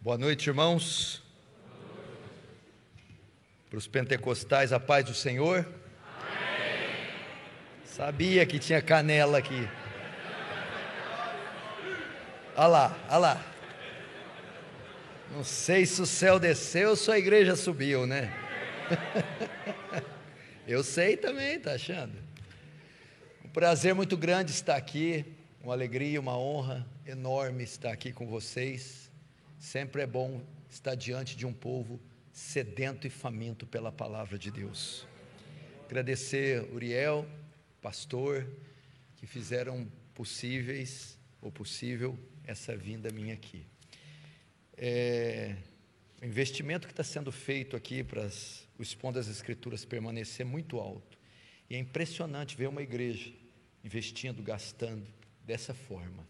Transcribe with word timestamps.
Boa 0.00 0.16
noite, 0.16 0.48
irmãos. 0.48 1.22
Para 3.68 3.78
os 3.78 3.88
pentecostais, 3.88 4.72
a 4.72 4.78
paz 4.78 5.04
do 5.04 5.12
Senhor. 5.12 5.66
Amém. 6.20 7.08
Sabia 7.84 8.46
que 8.46 8.58
tinha 8.58 8.80
canela 8.80 9.38
aqui. 9.38 9.68
Olha 12.56 12.66
lá, 12.68 12.98
olha 13.08 13.18
lá. 13.18 13.46
Não 15.30 15.44
sei 15.44 15.84
se 15.84 16.00
o 16.00 16.06
céu 16.06 16.38
desceu 16.38 16.90
ou 16.90 16.96
se 16.96 17.10
a 17.10 17.18
igreja 17.18 17.56
subiu, 17.56 18.06
né? 18.06 18.32
Eu 20.66 20.82
sei 20.82 21.16
também, 21.16 21.60
tá 21.60 21.72
achando? 21.72 22.14
Um 23.44 23.48
prazer 23.48 23.94
muito 23.94 24.16
grande 24.16 24.52
estar 24.52 24.76
aqui, 24.76 25.35
uma 25.66 25.74
alegria, 25.74 26.20
uma 26.20 26.38
honra 26.38 26.86
enorme 27.04 27.64
estar 27.64 27.90
aqui 27.90 28.12
com 28.12 28.24
vocês. 28.24 29.10
Sempre 29.58 30.00
é 30.00 30.06
bom 30.06 30.40
estar 30.70 30.94
diante 30.94 31.36
de 31.36 31.44
um 31.44 31.52
povo 31.52 32.00
sedento 32.32 33.04
e 33.04 33.10
faminto 33.10 33.66
pela 33.66 33.90
palavra 33.90 34.38
de 34.38 34.48
Deus. 34.48 35.04
Agradecer 35.86 36.62
Uriel, 36.72 37.26
pastor, 37.82 38.48
que 39.16 39.26
fizeram 39.26 39.90
possíveis 40.14 41.18
ou 41.42 41.50
possível 41.50 42.16
essa 42.44 42.76
vinda 42.76 43.10
minha 43.10 43.34
aqui. 43.34 43.66
É, 44.76 45.56
o 46.22 46.26
investimento 46.26 46.86
que 46.86 46.92
está 46.92 47.02
sendo 47.02 47.32
feito 47.32 47.74
aqui 47.74 48.04
para 48.04 48.30
o 48.78 48.82
Expon 48.82 49.10
das 49.10 49.26
Escrituras 49.26 49.84
permanecer 49.84 50.46
muito 50.46 50.78
alto. 50.78 51.18
E 51.68 51.74
é 51.74 51.78
impressionante 51.80 52.56
ver 52.56 52.68
uma 52.68 52.82
igreja 52.82 53.32
investindo, 53.82 54.44
gastando 54.44 55.15
dessa 55.46 55.72
forma, 55.72 56.26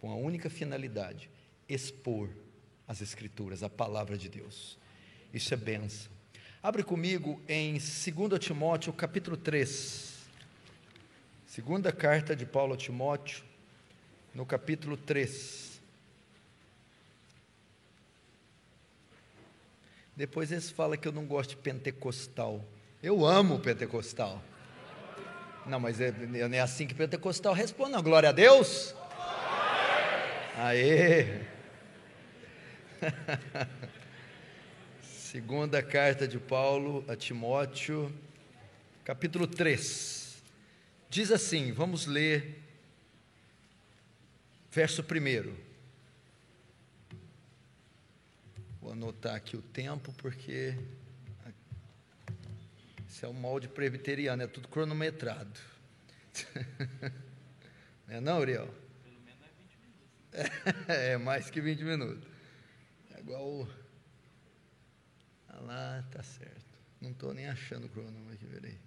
com 0.00 0.10
a 0.10 0.14
única 0.14 0.48
finalidade: 0.48 1.28
expor 1.68 2.30
as 2.86 3.02
Escrituras, 3.02 3.62
a 3.62 3.68
palavra 3.68 4.16
de 4.16 4.28
Deus. 4.28 4.78
Isso 5.34 5.52
é 5.52 5.56
benção. 5.56 6.10
Abre 6.62 6.82
comigo 6.82 7.40
em 7.48 7.72
2 7.72 8.38
Timóteo, 8.38 8.92
capítulo 8.92 9.36
3. 9.36 10.18
Segunda 11.46 11.90
carta 11.92 12.36
de 12.36 12.46
Paulo 12.46 12.74
a 12.74 12.76
Timóteo, 12.76 13.44
no 14.34 14.46
capítulo 14.46 14.96
3. 14.96 15.80
Depois 20.14 20.52
eles 20.52 20.70
falam 20.70 20.98
que 20.98 21.08
eu 21.08 21.12
não 21.12 21.24
gosto 21.24 21.50
de 21.50 21.56
pentecostal. 21.56 22.62
Eu 23.02 23.24
amo 23.24 23.58
pentecostal. 23.58 24.42
Não, 25.66 25.78
mas 25.78 26.00
é, 26.00 26.10
não 26.10 26.56
é 26.56 26.60
assim 26.60 26.86
que 26.86 26.94
pentecostal 26.94 27.52
responde, 27.52 27.92
não. 27.92 28.02
Glória 28.02 28.30
a 28.30 28.32
Deus. 28.32 28.94
Aê! 30.56 31.42
Segunda 35.02 35.82
carta 35.82 36.26
de 36.26 36.38
Paulo 36.38 37.04
a 37.06 37.14
Timóteo, 37.14 38.12
capítulo 39.04 39.46
3. 39.46 40.42
Diz 41.08 41.30
assim: 41.30 41.72
vamos 41.72 42.06
ler, 42.06 42.62
verso 44.72 45.02
1. 45.02 45.70
Vou 48.80 48.92
anotar 48.92 49.34
aqui 49.34 49.56
o 49.56 49.62
tempo, 49.62 50.12
porque 50.14 50.74
isso 53.10 53.26
é 53.26 53.28
o 53.28 53.34
molde 53.34 53.68
presbiteriano, 53.68 54.42
é 54.42 54.46
tudo 54.46 54.68
cronometrado. 54.68 55.58
Não 58.06 58.16
é 58.16 58.20
não, 58.20 58.40
Uriel? 58.40 58.68
Pelo 59.04 59.20
menos 59.20 59.40
é 59.42 59.50
20 59.56 59.76
minutos. 59.78 60.88
É, 60.88 61.12
é 61.12 61.16
mais 61.16 61.48
que 61.48 61.60
20 61.60 61.84
minutos 61.84 62.30
igual. 63.20 63.68
Ah 65.48 65.60
lá, 65.60 66.04
tá 66.10 66.22
certo. 66.22 66.78
Não 67.00 67.10
estou 67.10 67.32
nem 67.32 67.48
achando 67.48 67.86
o 67.86 67.88
cronômetro 67.88 68.34
aqui, 68.34 68.46
verei. 68.46 68.78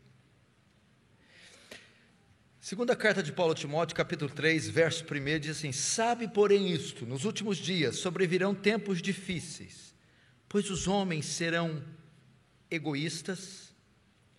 Segunda 2.59 2.95
carta 2.95 3.21
de 3.21 3.31
Paulo 3.31 3.53
a 3.53 3.55
Timóteo, 3.55 3.95
capítulo 3.95 4.31
3, 4.31 4.69
verso 4.69 5.03
1, 5.03 5.39
diz 5.39 5.57
assim: 5.57 5.71
Sabe, 5.71 6.27
porém, 6.27 6.71
isto: 6.71 7.05
nos 7.05 7.25
últimos 7.25 7.57
dias 7.57 7.97
sobrevirão 7.97 8.53
tempos 8.53 9.01
difíceis, 9.01 9.95
pois 10.47 10.69
os 10.69 10.87
homens 10.87 11.25
serão 11.25 11.83
egoístas, 12.69 13.62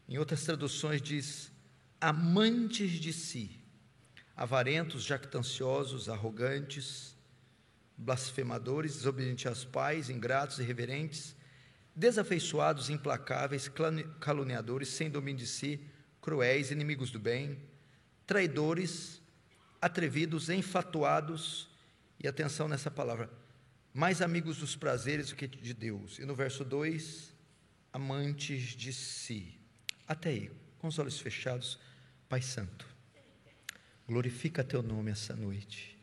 em 0.09 0.19
outras 0.19 0.45
traduções 0.45 1.01
diz 1.01 1.53
amantes 2.01 2.93
de 2.93 3.13
si, 3.13 3.51
avarentos, 4.37 5.03
jactanciosos, 5.03 6.09
arrogantes, 6.09 7.17
blasfemadores, 7.97 8.97
desobedientes 8.97 9.47
aos 9.47 9.65
pais, 9.65 10.11
ingratos, 10.11 10.59
irreverentes, 10.59 11.35
desafeiçoados, 11.95 12.91
implacáveis, 12.91 13.71
caluniadores, 14.21 14.89
sem 14.89 15.09
domínio 15.09 15.41
de 15.41 15.47
si, 15.47 15.81
cruéis, 16.21 16.71
inimigos 16.71 17.11
do 17.11 17.19
bem, 17.19 17.59
traidores, 18.27 19.23
atrevidos, 19.81 20.49
enfatuados, 20.49 21.69
e 22.25 22.29
atenção 22.29 22.67
nessa 22.67 22.91
palavra, 22.91 23.31
mais 23.93 24.23
amigos 24.23 24.57
dos 24.57 24.75
prazeres 24.75 25.29
do 25.29 25.37
que 25.37 25.47
de 25.47 25.75
Deus. 25.75 26.19
E 26.19 26.25
no 26.25 26.35
verso 26.35 26.65
2, 26.65 27.35
amantes 27.93 28.63
de 28.75 28.95
si. 28.95 29.61
Até 30.07 30.31
aí, 30.31 30.51
com 30.79 30.89
os 30.89 30.99
olhos 30.99 31.19
fechados, 31.19 31.79
Pai 32.29 32.43
Santo, 32.43 32.87
glorifica 34.07 34.63
teu 34.63 34.83
nome 34.83 35.11
essa 35.11 35.35
noite 35.35 35.95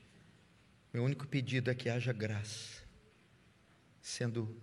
meu 0.94 1.06
único 1.06 1.26
pedido 1.26 1.72
é 1.72 1.76
que 1.76 1.90
haja 1.90 2.12
graça 2.12 2.82
sendo 4.02 4.62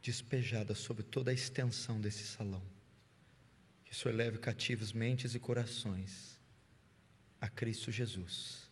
despejada 0.00 0.74
sobre 0.74 1.02
toda 1.02 1.30
a 1.30 1.34
extensão 1.34 2.00
desse 2.00 2.24
salão. 2.24 2.62
Que 3.84 3.92
o 3.92 3.94
Senhor 3.94 4.14
leve 4.14 4.38
cativos 4.38 4.92
mentes 4.92 5.34
e 5.34 5.38
corações 5.38 6.38
a 7.40 7.48
Cristo 7.48 7.92
Jesus. 7.92 8.70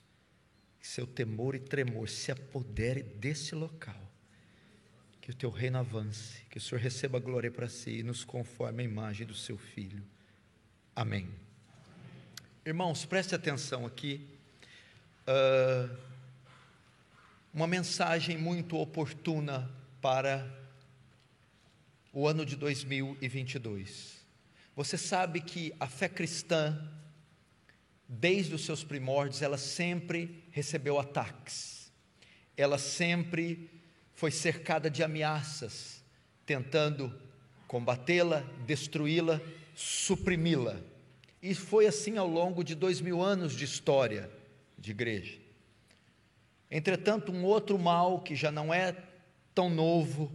Que 0.81 0.87
seu 0.87 1.07
temor 1.07 1.55
e 1.55 1.61
tremor 1.61 2.09
se 2.09 2.33
apodere 2.33 3.03
desse 3.03 3.55
local. 3.55 4.06
Que 5.27 5.33
o 5.33 5.35
teu 5.35 5.51
reino 5.51 5.79
avance, 5.79 6.45
que 6.49 6.57
o 6.57 6.61
Senhor 6.61 6.81
receba 6.81 7.19
glória 7.19 7.51
para 7.51 7.69
si 7.69 7.99
e 7.99 8.03
nos 8.05 8.23
conforme 8.23 8.85
a 8.85 8.87
imagem 8.87 9.27
do 9.27 9.35
seu 9.35 9.59
Filho. 9.59 10.05
Amém. 10.95 11.29
Irmãos, 12.65 13.05
preste 13.05 13.35
atenção 13.35 13.85
aqui. 13.85 14.25
Uh, 15.27 15.97
uma 17.53 17.67
mensagem 17.67 18.39
muito 18.39 18.77
oportuna 18.77 19.69
para 20.01 20.49
o 22.13 22.29
ano 22.29 22.47
de 22.47 22.55
2022. 22.55 24.25
Você 24.77 24.97
sabe 24.97 25.41
que 25.41 25.75
a 25.81 25.89
fé 25.89 26.09
cristã, 26.09 26.89
desde 28.09 28.55
os 28.55 28.65
seus 28.65 28.85
primórdios, 28.85 29.43
ela 29.43 29.59
sempre 29.59 30.45
recebeu 30.53 31.01
ataques, 31.01 31.91
ela 32.57 32.79
sempre 32.79 33.76
foi 34.17 34.31
cercada 34.31 34.91
de 34.91 35.03
ameaças, 35.03 36.03
tentando 36.47 37.15
combatê-la, 37.69 38.43
destruí-la, 38.67 39.41
suprimi-la. 39.75 40.81
E 41.43 41.55
foi 41.55 41.87
assim 41.87 42.17
ao 42.17 42.27
longo 42.27 42.65
de 42.65 42.75
dois 42.75 42.99
mil 43.01 43.23
anos 43.23 43.53
de 43.53 43.65
história 43.65 44.31
de 44.79 44.91
igreja. 44.91 45.39
Entretanto, 46.71 47.31
um 47.31 47.45
outro 47.45 47.79
mal 47.79 48.21
que 48.21 48.35
já 48.35 48.51
não 48.51 48.73
é 48.73 48.97
tão 49.55 49.69
novo 49.69 50.33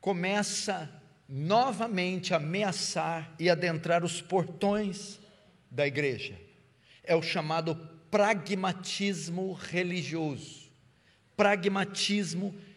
começa 0.00 0.88
novamente 1.28 2.32
a 2.32 2.36
ameaçar 2.36 3.34
e 3.40 3.50
adentrar 3.50 4.04
os 4.04 4.22
portões 4.22 5.18
da 5.68 5.84
igreja. 5.84 6.40
É 7.02 7.16
o 7.16 7.22
chamado 7.22 7.74
pragmatismo 8.08 9.52
religioso. 9.52 10.68
Pragmatismo 11.36 12.50
religioso. 12.50 12.67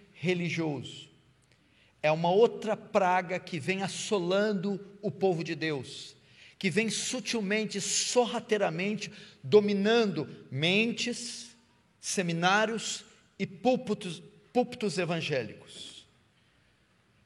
É 2.03 2.11
uma 2.11 2.29
outra 2.29 2.77
praga 2.77 3.39
que 3.39 3.59
vem 3.59 3.83
assolando 3.83 4.79
o 5.01 5.09
povo 5.09 5.43
de 5.43 5.55
Deus, 5.55 6.15
que 6.57 6.69
vem 6.69 6.89
sutilmente, 6.89 7.81
sorrateiramente 7.81 9.11
dominando 9.43 10.27
mentes, 10.51 11.55
seminários 11.99 13.03
e 13.37 13.45
púlpitos, 13.45 14.21
púlpitos 14.53 14.97
evangélicos. 14.97 16.07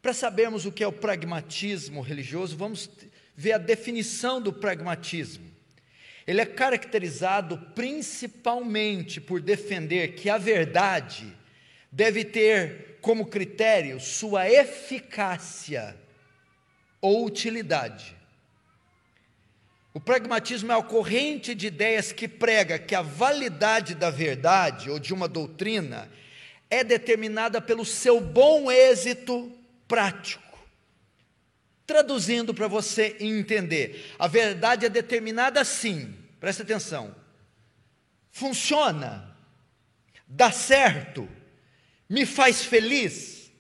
Para 0.01 0.13
sabermos 0.13 0.65
o 0.65 0.71
que 0.71 0.83
é 0.83 0.87
o 0.87 0.93
pragmatismo 0.93 2.01
religioso, 2.01 2.55
vamos 2.55 2.89
ver 3.35 3.53
a 3.53 3.57
definição 3.57 4.41
do 4.41 4.53
pragmatismo. 4.53 5.51
Ele 6.27 6.41
é 6.41 6.45
caracterizado 6.45 7.57
principalmente 7.73 9.19
por 9.19 9.41
defender 9.41 10.15
que 10.15 10.29
a 10.29 10.37
verdade 10.37 11.35
deve 11.95 12.25
ter 12.25 12.97
como 12.99 13.27
critério 13.27 14.01
sua 14.01 14.49
eficácia 14.49 15.95
ou 16.99 17.25
utilidade. 17.25 18.13
O 19.93 19.99
pragmatismo 19.99 20.73
é 20.73 20.77
a 20.77 20.83
corrente 20.83 21.55
de 21.55 21.67
ideias 21.67 22.11
que 22.11 22.27
prega 22.27 22.77
que 22.77 22.93
a 22.93 23.01
validade 23.01 23.95
da 23.95 24.09
verdade 24.09 24.89
ou 24.89 24.99
de 24.99 25.13
uma 25.13 25.25
doutrina 25.25 26.11
é 26.69 26.83
determinada 26.83 27.61
pelo 27.61 27.85
seu 27.85 28.19
bom 28.19 28.69
êxito 28.69 29.49
prático. 29.87 30.43
Traduzindo 31.87 32.53
para 32.53 32.67
você 32.67 33.15
entender, 33.21 34.13
a 34.19 34.27
verdade 34.27 34.85
é 34.85 34.89
determinada 34.89 35.61
assim, 35.61 36.13
presta 36.41 36.63
atenção, 36.63 37.15
funciona, 38.31 39.33
dá 40.27 40.51
certo, 40.51 41.29
me 42.09 42.25
faz 42.25 42.63
feliz. 42.63 43.51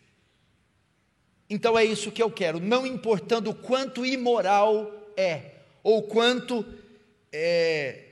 Então 1.49 1.77
é 1.77 1.85
isso 1.85 2.11
que 2.11 2.21
eu 2.21 2.31
quero, 2.31 2.59
não 2.59 2.85
importando 2.85 3.51
o 3.51 3.55
quanto 3.55 4.05
imoral 4.05 4.91
é 5.15 5.51
ou 5.83 6.03
quanto 6.03 6.65
é, 7.31 8.05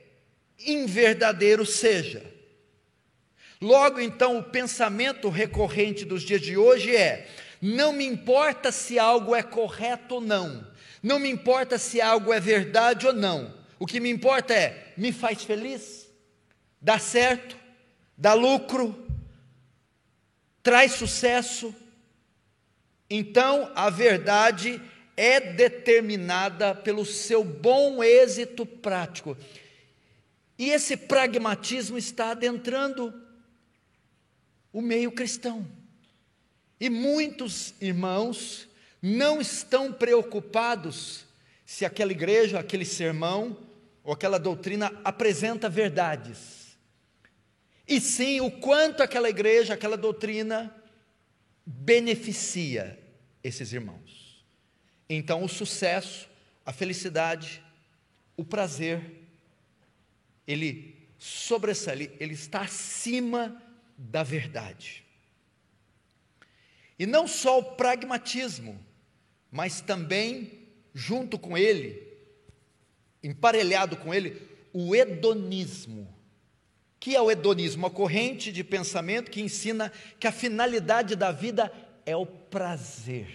inverdadeiro 0.60 1.66
seja. 1.66 2.24
Logo 3.60 4.00
então, 4.00 4.38
o 4.38 4.44
pensamento 4.44 5.30
recorrente 5.30 6.06
dos 6.06 6.22
dias 6.22 6.42
de 6.42 6.58
hoje 6.58 6.96
é: 6.96 7.28
não 7.62 7.94
me 7.94 8.06
importa 8.06 8.72
se 8.72 9.00
algo 9.00 9.34
é 9.34 9.42
correto 9.42 10.16
ou 10.16 10.22
não, 10.22 10.68
não 11.02 11.18
me 11.18 11.30
importa 11.30 11.78
se 11.78 12.02
algo 12.02 12.34
é 12.34 12.40
verdade 12.40 13.08
ou 13.08 13.14
não, 13.14 13.54
o 13.80 13.86
que 13.86 14.00
me 14.00 14.10
importa 14.10 14.54
é: 14.54 14.94
me 14.98 15.12
faz 15.12 15.44
feliz, 15.44 16.10
dá 16.82 17.00
certo, 17.00 17.58
dá 18.18 18.34
lucro, 18.34 19.03
traz 20.64 20.94
sucesso. 20.94 21.76
Então, 23.10 23.72
a 23.76 23.90
verdade 23.90 24.82
é 25.16 25.40
determinada 25.40 26.74
pelo 26.74 27.06
seu 27.06 27.44
bom 27.44 28.04
êxito 28.04 28.66
prático. 28.66 29.38
E 30.58 30.70
esse 30.70 30.96
pragmatismo 30.96 31.98
está 31.98 32.32
adentrando 32.32 33.14
o 34.72 34.82
meio 34.82 35.12
cristão. 35.12 35.68
E 36.80 36.90
muitos 36.90 37.74
irmãos 37.80 38.68
não 39.02 39.42
estão 39.42 39.92
preocupados 39.92 41.26
se 41.66 41.86
aquela 41.86 42.12
igreja, 42.12 42.60
aquele 42.60 42.86
sermão 42.86 43.58
ou 44.04 44.14
aquela 44.14 44.40
doutrina 44.40 44.92
apresenta 45.04 45.70
verdades. 45.70 46.63
E 47.88 48.00
sim 48.00 48.42
o 48.42 48.50
quanto 48.50 49.04
aquela 49.04 49.30
igreja, 49.30 49.74
aquela 49.74 49.98
doutrina 49.98 50.74
beneficia 51.66 53.00
esses 53.44 53.74
irmãos. 53.74 54.44
Então, 55.10 55.44
o 55.44 55.50
sucesso, 55.50 56.30
a 56.66 56.72
felicidade, 56.72 57.62
o 58.38 58.44
prazer, 58.44 59.02
ele 60.48 61.08
sobressai, 61.18 62.12
ele 62.20 62.34
está 62.34 62.62
acima 62.62 63.62
da 63.98 64.24
verdade. 64.24 65.04
E 66.98 67.06
não 67.06 67.28
só 67.28 67.60
o 67.60 67.76
pragmatismo, 67.76 68.80
mas 69.52 69.82
também, 69.82 70.68
junto 70.94 71.38
com 71.38 71.58
ele, 71.58 72.02
emparelhado 73.22 73.98
com 73.98 74.14
ele, 74.14 74.42
o 74.72 74.96
hedonismo. 74.96 76.14
Que 77.04 77.18
é 77.18 77.22
o 77.22 77.30
hedonismo? 77.30 77.84
Uma 77.84 77.90
corrente 77.90 78.50
de 78.50 78.64
pensamento 78.64 79.30
que 79.30 79.42
ensina 79.42 79.92
que 80.18 80.26
a 80.26 80.32
finalidade 80.32 81.18
da 81.18 81.34
vida 81.34 81.70
é 82.06 82.16
o 82.16 82.26
prazer. 82.26 83.28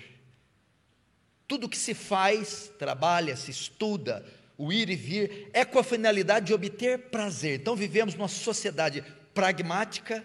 Tudo 1.47 1.69
que 1.69 1.77
se 1.77 1.93
faz, 1.93 2.73
trabalha, 2.79 3.37
se 3.37 3.51
estuda, 3.51 4.25
o 4.57 4.73
ir 4.73 4.89
e 4.89 4.97
vir, 4.97 5.51
é 5.53 5.67
com 5.67 5.79
a 5.79 5.85
finalidade 5.85 6.47
de 6.47 6.55
obter 6.55 7.11
prazer. 7.11 7.61
Então 7.61 7.77
vivemos 7.77 8.15
numa 8.15 8.27
sociedade 8.27 9.05
pragmática 9.35 10.25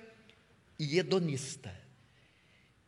e 0.79 0.97
hedonista. 0.97 1.75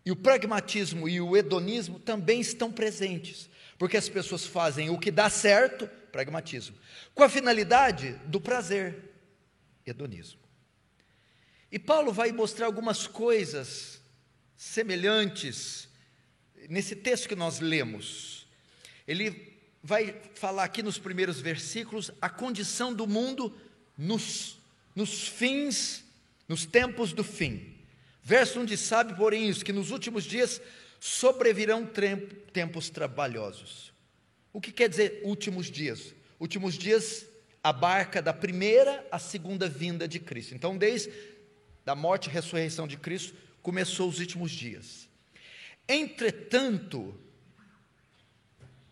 E 0.05 0.11
o 0.13 0.15
pragmatismo 0.15 1.09
e 1.09 1.19
o 1.19 1.35
hedonismo 1.35 1.99
também 1.99 2.39
estão 2.39 2.71
presentes, 2.71 3.49
porque 3.77 3.97
as 3.97 4.07
pessoas 4.07 4.45
fazem 4.45 4.89
o 4.89 4.97
que 4.97 5.11
dá 5.11 5.29
certo, 5.29 5.85
pragmatismo, 6.13 6.77
com 7.13 7.23
a 7.23 7.29
finalidade 7.29 8.13
do 8.27 8.39
prazer, 8.39 9.11
hedonismo. 9.85 10.44
E 11.75 11.79
Paulo 11.79 12.13
vai 12.13 12.31
mostrar 12.31 12.67
algumas 12.67 13.05
coisas 13.05 13.99
semelhantes 14.55 15.89
nesse 16.69 16.95
texto 16.95 17.27
que 17.27 17.35
nós 17.35 17.59
lemos, 17.59 18.47
ele 19.05 19.59
vai 19.83 20.15
falar 20.35 20.63
aqui 20.63 20.81
nos 20.81 20.97
primeiros 20.97 21.41
versículos 21.41 22.11
a 22.21 22.29
condição 22.29 22.93
do 22.93 23.05
mundo 23.05 23.53
nos, 23.97 24.57
nos 24.95 25.27
fins, 25.27 26.05
nos 26.47 26.65
tempos 26.65 27.11
do 27.11 27.25
fim. 27.25 27.75
Verso 28.23 28.61
1 28.61 28.65
diz: 28.67 28.79
Sabe, 28.79 29.13
porém, 29.13 29.49
isso, 29.49 29.65
que 29.65 29.73
nos 29.73 29.91
últimos 29.91 30.23
dias 30.23 30.61
sobrevirão 30.97 31.85
tempos 32.53 32.89
trabalhosos. 32.89 33.91
O 34.53 34.61
que 34.61 34.71
quer 34.71 34.87
dizer 34.87 35.19
últimos 35.25 35.69
dias? 35.69 36.15
Últimos 36.39 36.77
dias 36.77 37.25
abarca 37.61 38.21
da 38.21 38.31
primeira 38.31 39.05
à 39.11 39.19
segunda 39.19 39.67
vinda 39.67 40.07
de 40.07 40.21
Cristo. 40.21 40.55
Então, 40.55 40.77
desde 40.77 41.34
a 41.85 41.95
morte 41.95 42.27
e 42.27 42.31
ressurreição 42.31 42.87
de 42.87 42.97
Cristo, 42.97 43.35
começou 43.61 44.09
os 44.09 44.19
últimos 44.19 44.51
dias. 44.51 45.07
Entretanto, 45.87 47.13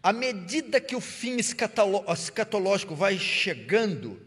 à 0.02 0.12
medida 0.12 0.82
que 0.82 0.96
o 0.96 1.02
fim 1.02 1.38
escatológico 1.38 2.94
vai 2.96 3.18
chegando, 3.18 4.22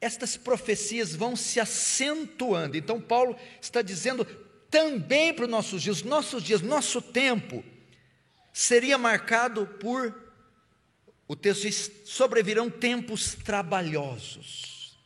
estas 0.00 0.36
profecias 0.36 1.14
vão 1.14 1.34
se 1.34 1.58
acentuando. 1.58 2.76
Então, 2.76 3.00
Paulo 3.00 3.36
está 3.60 3.82
dizendo 3.82 4.24
também 4.70 5.32
para 5.32 5.44
os 5.44 5.50
nossos 5.50 5.82
dias, 5.82 6.02
nossos 6.02 6.42
dias, 6.42 6.60
nosso 6.60 7.00
tempo, 7.00 7.64
seria 8.52 8.98
marcado 8.98 9.66
por, 9.66 10.32
o 11.26 11.34
texto 11.34 11.62
diz, 11.62 11.90
sobrevirão 12.04 12.70
tempos 12.70 13.34
trabalhosos, 13.34 14.98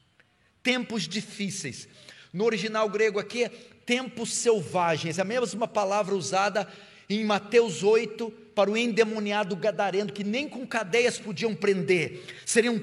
tempos 0.63 1.09
difíceis. 1.09 1.89
No 2.33 2.45
original 2.45 2.89
grego 2.89 3.19
aqui 3.19 3.45
é 3.45 3.49
tempos 3.89 4.35
selvagens, 4.35 5.19
a 5.19 5.25
mesma 5.25 5.67
palavra 5.67 6.15
usada 6.15 6.69
em 7.09 7.25
Mateus 7.25 7.83
8 7.83 8.31
para 8.55 8.71
o 8.71 8.77
endemoniado 8.77 9.57
gadareno, 9.57 10.13
que 10.13 10.23
nem 10.23 10.49
com 10.49 10.67
cadeias 10.67 11.19
podiam 11.19 11.55
prender, 11.55 12.23
seriam 12.45 12.81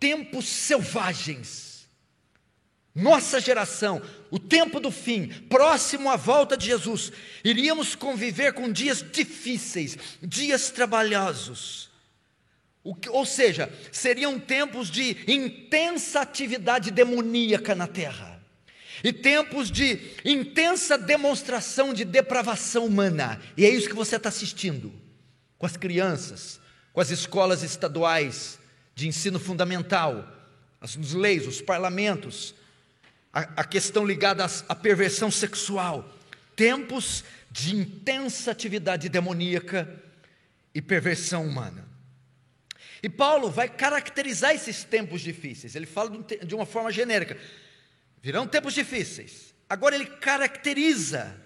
tempos 0.00 0.46
selvagens. 0.48 1.86
Nossa 2.94 3.40
geração, 3.40 4.02
o 4.30 4.38
tempo 4.38 4.78
do 4.78 4.90
fim, 4.90 5.28
próximo 5.48 6.10
à 6.10 6.16
volta 6.16 6.56
de 6.56 6.66
Jesus, 6.66 7.12
iríamos 7.42 7.94
conviver 7.94 8.52
com 8.52 8.70
dias 8.70 9.04
difíceis, 9.12 9.98
dias 10.22 10.70
trabalhosos. 10.70 11.90
ou 12.82 13.26
seja, 13.26 13.72
seriam 13.90 14.38
tempos 14.38 14.90
de 14.90 15.16
intensa 15.26 16.20
atividade 16.20 16.90
demoníaca 16.90 17.74
na 17.74 17.86
terra 17.86 18.31
e 19.02 19.12
tempos 19.12 19.70
de 19.70 19.98
intensa 20.24 20.96
demonstração 20.96 21.92
de 21.92 22.04
depravação 22.04 22.86
humana. 22.86 23.40
E 23.56 23.64
é 23.64 23.68
isso 23.68 23.88
que 23.88 23.94
você 23.94 24.16
está 24.16 24.28
assistindo 24.28 24.92
com 25.58 25.66
as 25.66 25.76
crianças, 25.76 26.60
com 26.92 27.00
as 27.00 27.10
escolas 27.10 27.62
estaduais 27.62 28.58
de 28.94 29.08
ensino 29.08 29.38
fundamental, 29.38 30.26
as 30.80 30.96
leis, 30.96 31.46
os 31.46 31.60
parlamentos, 31.60 32.54
a, 33.32 33.40
a 33.56 33.64
questão 33.64 34.04
ligada 34.04 34.44
à 34.68 34.74
perversão 34.74 35.30
sexual. 35.30 36.08
Tempos 36.54 37.24
de 37.50 37.74
intensa 37.74 38.50
atividade 38.50 39.08
demoníaca 39.08 39.88
e 40.74 40.80
perversão 40.80 41.46
humana. 41.46 41.88
E 43.02 43.08
Paulo 43.08 43.50
vai 43.50 43.68
caracterizar 43.68 44.54
esses 44.54 44.84
tempos 44.84 45.20
difíceis. 45.22 45.74
Ele 45.74 45.86
fala 45.86 46.10
de 46.44 46.54
uma 46.54 46.64
forma 46.64 46.92
genérica. 46.92 47.36
Virão 48.22 48.46
tempos 48.46 48.72
difíceis. 48.72 49.52
Agora 49.68 49.96
ele 49.96 50.06
caracteriza, 50.06 51.36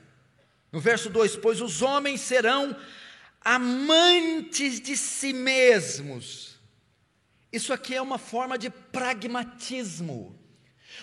no 0.71 0.79
verso 0.79 1.09
2: 1.09 1.37
Pois 1.37 1.63
os 1.63 1.81
homens 1.81 2.21
serão 2.21 2.77
amantes 3.41 4.79
de 4.81 4.97
si 4.97 5.33
mesmos. 5.33 6.57
Isso 7.51 7.73
aqui 7.73 7.95
é 7.95 8.03
uma 8.03 8.19
forma 8.19 8.59
de 8.59 8.69
pragmatismo. 8.69 10.39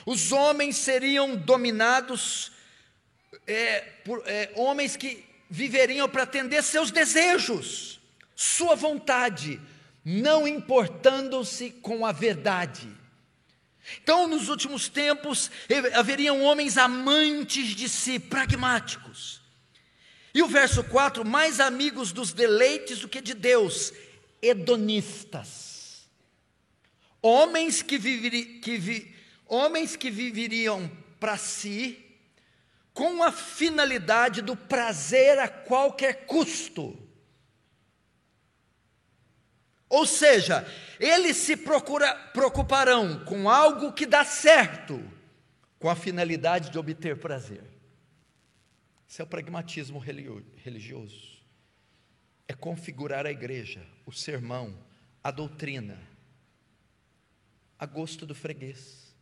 Os 0.05 0.31
homens 0.31 0.75
seriam 0.75 1.35
dominados 1.35 2.51
é, 3.47 3.79
por 4.05 4.21
é, 4.27 4.51
homens 4.55 4.95
que 4.95 5.25
viveriam 5.49 6.07
para 6.09 6.23
atender 6.23 6.61
seus 6.61 6.91
desejos, 6.91 7.99
sua 8.35 8.75
vontade, 8.75 9.59
não 10.03 10.47
importando-se 10.47 11.71
com 11.71 12.05
a 12.05 12.11
verdade. 12.11 13.02
Então, 14.01 14.27
nos 14.27 14.49
últimos 14.49 14.87
tempos, 14.87 15.51
haveriam 15.93 16.41
homens 16.43 16.77
amantes 16.77 17.75
de 17.75 17.89
si, 17.89 18.19
pragmáticos. 18.19 19.41
E 20.33 20.41
o 20.41 20.47
verso 20.47 20.83
4: 20.83 21.25
mais 21.25 21.59
amigos 21.59 22.11
dos 22.11 22.31
deleites 22.33 22.99
do 22.99 23.09
que 23.09 23.21
de 23.21 23.33
Deus, 23.33 23.93
hedonistas. 24.41 26.07
homens 27.21 27.81
que, 27.81 27.97
viveri, 27.97 28.59
que 28.59 28.77
vi, 28.77 29.15
homens 29.47 29.95
que 29.95 30.09
viveriam 30.09 30.91
para 31.19 31.37
si 31.37 31.99
com 32.93 33.23
a 33.23 33.31
finalidade 33.31 34.41
do 34.41 34.55
prazer 34.55 35.39
a 35.39 35.47
qualquer 35.47 36.25
custo. 36.25 36.97
Ou 39.93 40.07
seja, 40.07 40.65
eles 40.99 41.37
se 41.37 41.55
procura, 41.55 42.15
preocuparão 42.33 43.23
com 43.25 43.47
algo 43.47 43.93
que 43.93 44.07
dá 44.07 44.25
certo, 44.25 44.99
com 45.77 45.87
a 45.87 45.95
finalidade 45.95 46.71
de 46.71 46.79
obter 46.79 47.19
prazer. 47.19 47.63
Isso 49.07 49.21
é 49.21 49.23
o 49.23 49.27
pragmatismo 49.27 49.99
religioso. 49.99 51.39
É 52.47 52.55
configurar 52.55 53.27
a 53.27 53.31
igreja, 53.31 53.85
o 54.03 54.11
sermão, 54.11 54.75
a 55.23 55.29
doutrina, 55.29 56.01
a 57.77 57.85
gosto 57.85 58.25
do 58.25 58.33
freguês. 58.33 59.15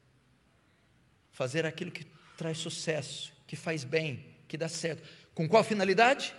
Fazer 1.32 1.66
aquilo 1.66 1.92
que 1.92 2.06
traz 2.38 2.60
sucesso, 2.60 3.34
que 3.46 3.58
faz 3.58 3.84
bem, 3.84 4.26
que 4.48 4.56
dá 4.56 4.70
certo. 4.70 5.06
Com 5.36 5.50
qual 5.50 5.66
finalidade? 5.66 6.34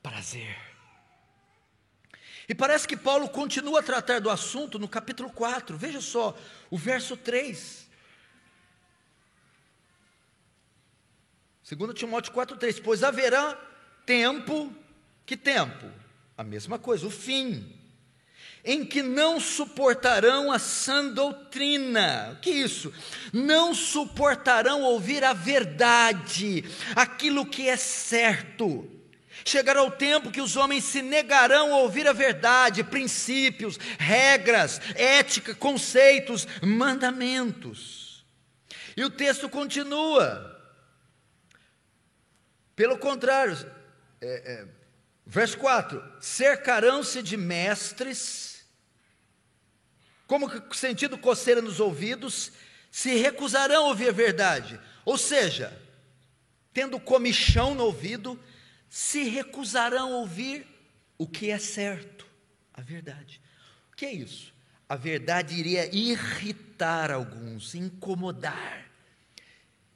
Prazer. 0.00 0.67
E 2.48 2.54
parece 2.54 2.88
que 2.88 2.96
Paulo 2.96 3.28
continua 3.28 3.80
a 3.80 3.82
tratar 3.82 4.20
do 4.20 4.30
assunto 4.30 4.78
no 4.78 4.88
capítulo 4.88 5.30
4. 5.30 5.76
Veja 5.76 6.00
só, 6.00 6.34
o 6.70 6.78
verso 6.78 7.14
3. 7.14 7.86
2 11.76 11.94
Timóteo 11.94 12.32
4,3: 12.32 12.80
Pois 12.82 13.02
haverá 13.02 13.54
tempo, 14.06 14.74
que 15.26 15.36
tempo? 15.36 15.86
A 16.38 16.42
mesma 16.42 16.78
coisa, 16.78 17.06
o 17.06 17.10
fim, 17.10 17.70
em 18.64 18.82
que 18.82 19.02
não 19.02 19.38
suportarão 19.38 20.50
a 20.50 20.58
sã 20.58 21.06
doutrina. 21.06 22.30
O 22.32 22.40
que 22.40 22.48
isso? 22.48 22.90
Não 23.30 23.74
suportarão 23.74 24.82
ouvir 24.82 25.22
a 25.22 25.34
verdade, 25.34 26.64
aquilo 26.96 27.44
que 27.44 27.68
é 27.68 27.76
certo. 27.76 28.97
Chegará 29.48 29.82
o 29.82 29.90
tempo 29.90 30.30
que 30.30 30.42
os 30.42 30.56
homens 30.56 30.84
se 30.84 31.00
negarão 31.00 31.72
a 31.72 31.78
ouvir 31.78 32.06
a 32.06 32.12
verdade, 32.12 32.84
princípios, 32.84 33.78
regras, 33.98 34.78
ética, 34.94 35.54
conceitos, 35.54 36.46
mandamentos. 36.62 38.26
E 38.94 39.02
o 39.02 39.08
texto 39.08 39.48
continua. 39.48 40.54
Pelo 42.76 42.98
contrário, 42.98 43.56
é, 44.20 44.26
é, 44.26 44.68
verso 45.24 45.56
4: 45.56 46.04
cercarão-se 46.20 47.22
de 47.22 47.38
mestres, 47.38 48.66
como 50.26 50.50
que 50.50 50.76
sentindo 50.76 51.16
coceira 51.16 51.62
nos 51.62 51.80
ouvidos, 51.80 52.52
se 52.90 53.14
recusarão 53.14 53.86
a 53.86 53.88
ouvir 53.88 54.10
a 54.10 54.12
verdade, 54.12 54.78
ou 55.06 55.16
seja, 55.16 55.72
tendo 56.70 57.00
comichão 57.00 57.74
no 57.74 57.84
ouvido, 57.84 58.38
se 58.88 59.24
recusarão 59.24 60.12
a 60.14 60.16
ouvir 60.18 60.66
o 61.16 61.26
que 61.26 61.50
é 61.50 61.58
certo, 61.58 62.26
a 62.72 62.80
verdade. 62.80 63.40
O 63.92 63.96
que 63.96 64.06
é 64.06 64.12
isso? 64.12 64.54
A 64.88 64.96
verdade 64.96 65.54
iria 65.54 65.94
irritar 65.94 67.10
alguns, 67.10 67.74
incomodar, 67.74 68.90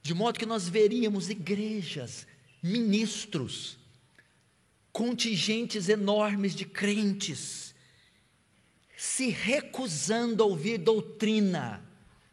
de 0.02 0.12
modo 0.12 0.38
que 0.38 0.46
nós 0.46 0.68
veríamos 0.68 1.30
igrejas 1.30 2.26
ministros, 2.62 3.78
contingentes 4.92 5.88
enormes 5.88 6.54
de 6.54 6.64
crentes, 6.64 7.75
se 8.96 9.30
recusando 9.30 10.42
a 10.42 10.46
ouvir 10.46 10.78
doutrina, 10.78 11.82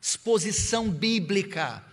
exposição 0.02 0.90
bíblica, 0.90 1.84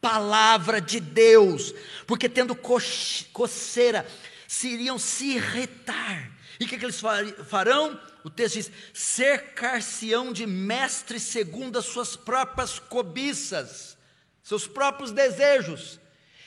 palavra 0.00 0.80
de 0.80 1.00
Deus, 1.00 1.74
porque 2.06 2.28
tendo 2.28 2.54
coceira, 2.54 4.06
se 4.48 4.68
iriam 4.68 4.98
se 4.98 5.36
irritar. 5.36 6.30
E 6.58 6.64
o 6.64 6.68
que, 6.68 6.78
que 6.78 6.84
eles 6.84 7.00
farão? 7.46 7.98
O 8.24 8.30
texto 8.30 8.54
diz: 8.54 8.70
cercar-se-ão 8.92 10.32
de 10.32 10.46
mestres 10.46 11.22
segundo 11.22 11.78
as 11.78 11.86
suas 11.86 12.16
próprias 12.16 12.78
cobiças, 12.78 13.96
seus 14.42 14.66
próprios 14.66 15.12
desejos. 15.12 15.98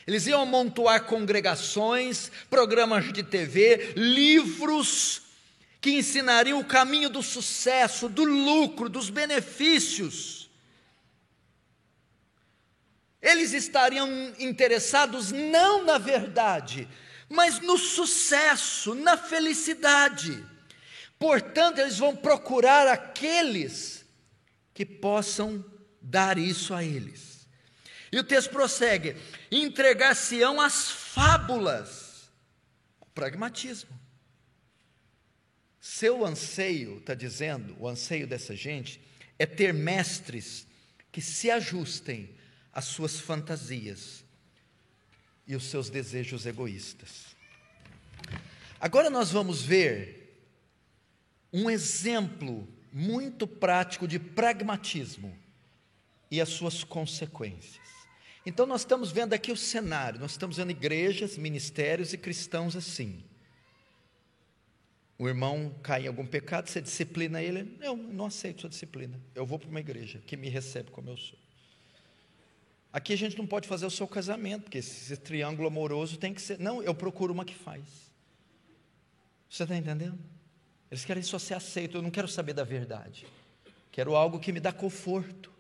Eles 0.06 0.28
iam 0.28 0.42
amontoar 0.42 1.06
congregações, 1.06 2.30
programas 2.50 3.12
de 3.14 3.24
TV, 3.24 3.94
livros 3.96 5.22
que 5.80 5.92
ensinariam 5.92 6.60
o 6.60 6.66
caminho 6.66 7.10
do 7.10 7.24
sucesso, 7.24 8.10
do 8.10 8.24
lucro, 8.24 8.90
dos 8.90 9.10
benefícios. 9.10 10.43
Eles 13.24 13.54
estariam 13.54 14.36
interessados 14.38 15.32
não 15.32 15.86
na 15.86 15.98
verdade, 15.98 16.90
mas 17.30 17.62
no 17.62 17.78
sucesso, 17.78 18.94
na 18.94 19.16
felicidade. 19.16 20.46
Portanto, 21.18 21.80
eles 21.80 21.98
vão 21.98 22.14
procurar 22.14 22.86
aqueles 22.86 24.04
que 24.74 24.86
possam 24.86 25.64
dar 26.02 26.38
isso 26.38 26.74
a 26.74 26.84
eles. 26.84 27.48
E 28.12 28.20
o 28.20 28.26
texto 28.26 28.50
prossegue: 28.50 29.16
entregar-se-ão 29.50 30.60
as 30.60 30.92
fábulas, 30.92 32.30
o 33.00 33.06
pragmatismo. 33.06 33.98
Seu 35.80 36.26
anseio, 36.26 36.98
está 36.98 37.14
dizendo, 37.14 37.76
o 37.80 37.88
anseio 37.88 38.28
dessa 38.28 38.54
gente, 38.54 39.02
é 39.40 39.46
ter 39.46 39.74
mestres 39.74 40.68
que 41.10 41.22
se 41.22 41.50
ajustem 41.50 42.30
às 42.74 42.86
suas 42.86 43.20
fantasias 43.20 44.24
e 45.48 45.56
os 45.56 45.66
seus 45.66 45.90
desejos 45.90 46.46
egoístas. 46.46 47.36
Agora 48.80 49.10
nós 49.10 49.32
vamos 49.32 49.62
ver 49.62 50.24
um 51.52 51.70
exemplo 51.70 52.68
muito 52.92 53.48
prático 53.48 54.08
de 54.08 54.20
pragmatismo 54.20 55.38
e 56.30 56.42
as 56.42 56.50
suas 56.50 56.84
consequências. 56.84 57.84
Então, 58.46 58.66
nós 58.66 58.82
estamos 58.82 59.12
vendo 59.12 59.34
aqui 59.34 59.52
o 59.52 59.58
cenário, 59.58 60.20
nós 60.20 60.32
estamos 60.32 60.58
vendo 60.58 60.72
igrejas, 60.72 61.38
ministérios 61.38 62.12
e 62.12 62.18
cristãos 62.18 62.76
assim. 62.76 63.24
O 65.18 65.28
irmão 65.28 65.74
cai 65.82 66.04
em 66.04 66.08
algum 66.08 66.26
pecado, 66.26 66.68
você 66.68 66.82
disciplina 66.82 67.42
ele. 67.42 67.78
Eu 67.80 67.96
não 67.96 68.26
aceito 68.26 68.62
sua 68.62 68.70
disciplina. 68.70 69.22
Eu 69.34 69.46
vou 69.46 69.58
para 69.58 69.70
uma 69.70 69.80
igreja 69.80 70.20
que 70.26 70.36
me 70.36 70.50
recebe 70.50 70.92
como 70.92 71.10
eu 71.10 71.18
sou. 71.18 71.40
Aqui 72.94 73.12
a 73.12 73.18
gente 73.18 73.36
não 73.40 73.48
pode 73.48 73.68
fazer 73.68 73.88
o 73.88 73.92
seu 73.92 74.08
casamento, 74.08 74.64
porque 74.64 74.78
esse 74.78 75.18
triângulo 75.18 75.68
amoroso 75.68 76.16
tem 76.16 76.32
que 76.32 76.42
ser. 76.42 76.60
Não, 76.60 76.82
eu 76.84 76.94
procuro 76.94 77.34
uma 77.34 77.44
que 77.44 77.56
faz. 77.56 77.84
Você 79.50 79.64
está 79.64 79.76
entendendo? 79.76 80.20
Eles 80.92 81.04
querem 81.04 81.24
só 81.24 81.40
ser 81.40 81.56
aceito. 81.56 81.98
Eu 81.98 82.04
não 82.04 82.12
quero 82.12 82.28
saber 82.28 82.54
da 82.54 82.64
verdade. 82.64 83.26
Quero 83.92 84.16
algo 84.16 84.40
que 84.40 84.52
me 84.52 84.60
dá 84.60 84.72
conforto. 84.72 85.52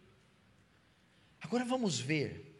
Agora 1.41 1.65
vamos 1.65 1.99
ver 1.99 2.53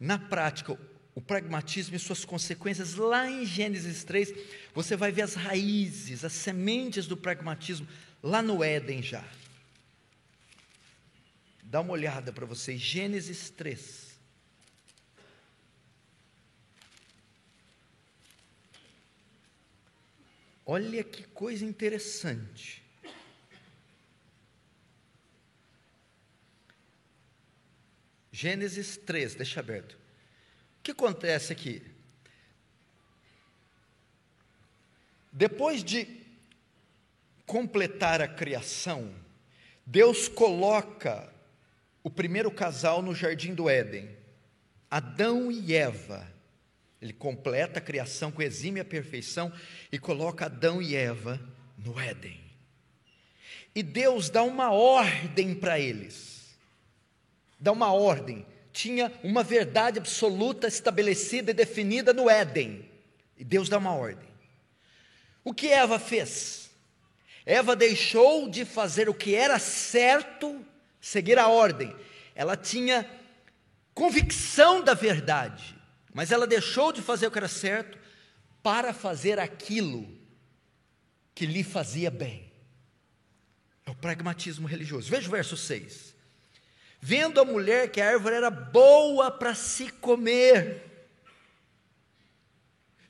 na 0.00 0.18
prática, 0.18 0.76
o 1.14 1.20
pragmatismo 1.20 1.96
e 1.96 1.98
suas 1.98 2.24
consequências, 2.24 2.94
lá 2.94 3.28
em 3.28 3.44
Gênesis 3.44 4.04
3, 4.04 4.32
você 4.74 4.96
vai 4.96 5.10
ver 5.10 5.22
as 5.22 5.34
raízes, 5.34 6.24
as 6.24 6.32
sementes 6.32 7.06
do 7.06 7.16
pragmatismo, 7.16 7.86
lá 8.22 8.40
no 8.40 8.62
Éden 8.62 9.02
já. 9.02 9.24
Dá 11.62 11.80
uma 11.80 11.92
olhada 11.92 12.32
para 12.32 12.46
vocês, 12.46 12.80
Gênesis 12.80 13.50
3. 13.50 14.07
Olha 20.70 21.02
que 21.02 21.22
coisa 21.22 21.64
interessante. 21.64 22.84
Gênesis 28.30 28.98
3, 28.98 29.34
deixa 29.34 29.60
aberto. 29.60 29.94
O 29.94 30.82
que 30.82 30.90
acontece 30.90 31.54
aqui? 31.54 31.82
Depois 35.32 35.82
de 35.82 36.06
completar 37.46 38.20
a 38.20 38.28
criação, 38.28 39.14
Deus 39.86 40.28
coloca 40.28 41.32
o 42.02 42.10
primeiro 42.10 42.50
casal 42.50 43.00
no 43.00 43.14
jardim 43.14 43.54
do 43.54 43.70
Éden, 43.70 44.14
Adão 44.90 45.50
e 45.50 45.72
Eva. 45.72 46.30
Ele 47.00 47.12
completa 47.12 47.78
a 47.78 47.82
criação 47.82 48.32
com 48.32 48.42
exímia 48.42 48.84
perfeição 48.84 49.52
e 49.90 49.98
coloca 49.98 50.46
Adão 50.46 50.82
e 50.82 50.94
Eva 50.94 51.40
no 51.76 51.98
Éden. 51.98 52.40
E 53.74 53.82
Deus 53.82 54.28
dá 54.30 54.42
uma 54.42 54.72
ordem 54.72 55.54
para 55.54 55.78
eles 55.78 56.38
dá 57.58 57.72
uma 57.72 57.92
ordem. 57.92 58.46
Tinha 58.72 59.12
uma 59.22 59.42
verdade 59.42 59.98
absoluta 59.98 60.68
estabelecida 60.68 61.50
e 61.50 61.54
definida 61.54 62.12
no 62.12 62.30
Éden. 62.30 62.88
E 63.36 63.42
Deus 63.42 63.68
dá 63.68 63.78
uma 63.78 63.94
ordem. 63.94 64.28
O 65.42 65.52
que 65.52 65.68
Eva 65.68 65.98
fez? 65.98 66.70
Eva 67.44 67.74
deixou 67.74 68.48
de 68.48 68.64
fazer 68.64 69.08
o 69.08 69.14
que 69.14 69.34
era 69.34 69.58
certo 69.58 70.64
seguir 71.00 71.38
a 71.38 71.48
ordem. 71.48 71.94
Ela 72.34 72.56
tinha 72.56 73.08
convicção 73.94 74.82
da 74.82 74.94
verdade, 74.94 75.74
mas 76.18 76.32
ela 76.32 76.48
deixou 76.48 76.92
de 76.92 77.00
fazer 77.00 77.28
o 77.28 77.30
que 77.30 77.38
era 77.38 77.46
certo 77.46 77.96
para 78.60 78.92
fazer 78.92 79.38
aquilo 79.38 80.04
que 81.32 81.46
lhe 81.46 81.62
fazia 81.62 82.10
bem. 82.10 82.52
É 83.86 83.90
o 83.92 83.94
pragmatismo 83.94 84.66
religioso. 84.66 85.08
Veja 85.08 85.28
o 85.28 85.30
verso 85.30 85.56
6. 85.56 86.16
Vendo 87.00 87.40
a 87.40 87.44
mulher 87.44 87.92
que 87.92 88.00
a 88.00 88.08
árvore 88.08 88.34
era 88.34 88.50
boa 88.50 89.30
para 89.30 89.54
se 89.54 89.92
comer, 89.92 90.82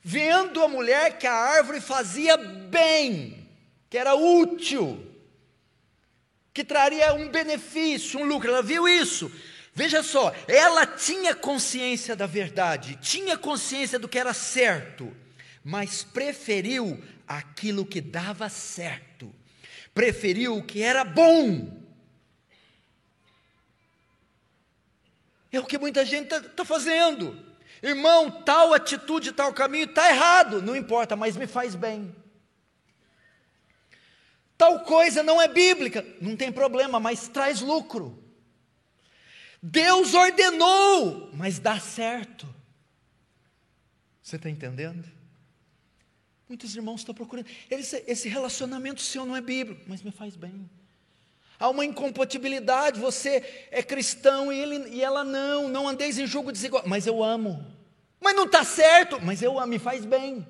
vendo 0.03 0.62
a 0.62 0.69
mulher 0.69 1.17
que 1.17 1.27
a 1.27 1.33
árvore 1.33 1.81
fazia 1.81 2.37
bem, 2.37 3.49
que 3.88 3.97
era 3.97 4.15
útil, 4.17 5.03
que 6.53 6.62
traria 6.62 7.15
um 7.15 7.31
benefício, 7.31 8.21
um 8.21 8.27
lucro, 8.27 8.50
ela 8.50 8.62
viu 8.62 8.87
isso. 8.87 9.33
Veja 9.78 10.02
só, 10.02 10.35
ela 10.49 10.85
tinha 10.85 11.37
consciência 11.37 12.16
da 12.16 12.26
verdade, 12.26 12.99
tinha 13.00 13.38
consciência 13.38 13.97
do 13.97 14.08
que 14.08 14.18
era 14.18 14.35
certo, 14.35 15.16
mas 15.62 16.02
preferiu 16.02 17.00
aquilo 17.28 17.87
que 17.87 18.00
dava 18.00 18.49
certo, 18.49 19.32
preferiu 19.94 20.56
o 20.56 20.64
que 20.64 20.82
era 20.82 21.04
bom. 21.04 21.80
É 25.52 25.61
o 25.61 25.64
que 25.64 25.78
muita 25.78 26.04
gente 26.04 26.25
está 26.25 26.40
tá 26.40 26.64
fazendo. 26.64 27.40
Irmão, 27.80 28.32
tal 28.42 28.75
atitude, 28.75 29.30
tal 29.30 29.52
caminho 29.52 29.85
está 29.85 30.11
errado, 30.11 30.61
não 30.61 30.75
importa, 30.75 31.14
mas 31.14 31.37
me 31.37 31.47
faz 31.47 31.76
bem. 31.76 32.12
Tal 34.56 34.80
coisa 34.80 35.23
não 35.23 35.40
é 35.40 35.47
bíblica, 35.47 36.04
não 36.20 36.35
tem 36.35 36.50
problema, 36.50 36.99
mas 36.99 37.28
traz 37.28 37.61
lucro. 37.61 38.27
Deus 39.62 40.15
ordenou, 40.15 41.31
mas 41.33 41.59
dá 41.59 41.79
certo. 41.81 42.47
Você 44.23 44.37
está 44.37 44.49
entendendo? 44.49 45.05
Muitos 46.49 46.75
irmãos 46.75 47.00
estão 47.00 47.15
procurando. 47.15 47.47
Esse, 47.71 48.03
esse 48.07 48.29
relacionamento 48.29 49.00
seu 49.00 49.27
não 49.27 49.37
é 49.37 49.41
bíblico, 49.41 49.83
mas 49.87 50.03
me 50.03 50.11
faz 50.11 50.37
bem. 50.37 50.69
Há 51.59 51.69
uma 51.69 51.85
incompatibilidade, 51.85 53.00
você 53.00 53.69
é 53.71 53.83
cristão 53.83 54.53
e, 54.53 54.59
ele, 54.59 54.88
e 54.91 55.03
ela 55.03 55.25
não, 55.25 55.69
não 55.69 55.88
andeis 55.88 56.17
em 56.19 56.27
julgo 56.27 56.53
desigual, 56.53 56.85
mas 56.87 57.07
eu 57.07 57.23
amo. 57.23 57.67
Mas 58.21 58.35
não 58.35 58.45
está 58.45 58.65
certo, 58.65 59.21
mas 59.21 59.43
eu 59.43 59.59
amo, 59.59 59.67
me 59.67 59.79
faz 59.79 60.05
bem. 60.05 60.47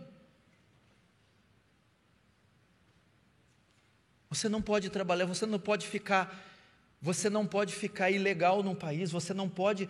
Você 4.29 4.49
não 4.49 4.61
pode 4.61 4.91
trabalhar, 4.91 5.25
você 5.25 5.47
não 5.47 5.59
pode 5.59 5.87
ficar, 5.87 6.48
você 7.01 7.31
não 7.31 7.47
pode 7.47 7.75
ficar 7.75 8.11
ilegal 8.11 8.63
num 8.63 8.75
país, 8.75 9.11
você 9.11 9.33
não 9.33 9.49
pode 9.49 9.89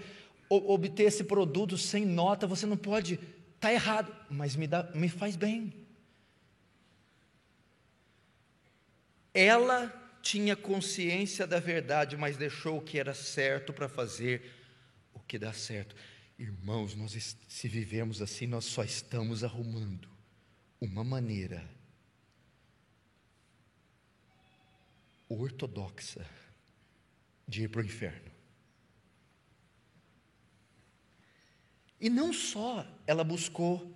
obter 0.50 1.04
esse 1.04 1.24
produto 1.24 1.76
sem 1.76 2.04
nota, 2.04 2.46
você 2.46 2.66
não 2.66 2.76
pode, 2.76 3.18
está 3.54 3.72
errado, 3.72 4.14
mas 4.30 4.56
me, 4.56 4.66
dá, 4.66 4.90
me 4.94 5.08
faz 5.08 5.36
bem. 5.36 5.72
Ela 9.32 9.92
tinha 10.22 10.56
consciência 10.56 11.46
da 11.46 11.60
verdade, 11.60 12.16
mas 12.16 12.36
deixou 12.36 12.78
o 12.78 12.82
que 12.82 12.98
era 12.98 13.14
certo 13.14 13.72
para 13.72 13.88
fazer 13.88 14.52
o 15.14 15.20
que 15.20 15.38
dá 15.38 15.52
certo. 15.52 15.94
Irmãos, 16.38 16.94
nós 16.94 17.36
se 17.48 17.68
vivemos 17.68 18.20
assim, 18.22 18.46
nós 18.46 18.64
só 18.64 18.84
estamos 18.84 19.42
arrumando 19.42 20.08
uma 20.80 21.02
maneira 21.02 21.68
ortodoxa 25.28 26.24
de 27.48 27.62
ir 27.62 27.68
para 27.68 27.80
o 27.80 27.84
inferno. 27.84 28.30
E 32.00 32.08
não 32.08 32.32
só 32.32 32.86
ela 33.06 33.24
buscou 33.24 33.92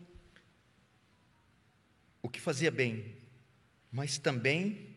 o 2.22 2.28
que 2.28 2.40
fazia 2.40 2.70
bem, 2.70 3.14
mas 3.90 4.18
também 4.18 4.96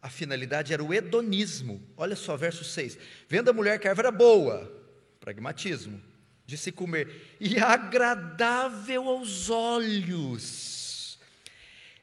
a 0.00 0.08
finalidade 0.08 0.72
era 0.72 0.82
o 0.82 0.94
hedonismo. 0.94 1.82
Olha 1.96 2.14
só, 2.14 2.36
verso 2.36 2.64
6. 2.64 2.96
Vendo 3.28 3.50
a 3.50 3.52
mulher 3.52 3.78
que 3.78 3.88
a 3.88 3.90
árvore 3.90 4.08
era 4.08 4.16
boa, 4.16 4.72
pragmatismo, 5.18 6.00
de 6.46 6.56
se 6.56 6.70
comer, 6.70 7.36
e 7.40 7.58
agradável 7.58 9.08
aos 9.08 9.50
olhos. 9.50 11.18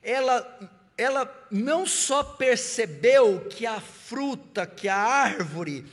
Ela, 0.04 0.85
ela 0.98 1.30
não 1.52 1.86
só 1.86 2.24
percebeu 2.24 3.48
que 3.50 3.66
a 3.66 3.80
fruta, 3.80 4.66
que 4.66 4.88
a 4.88 4.96
árvore, 4.96 5.86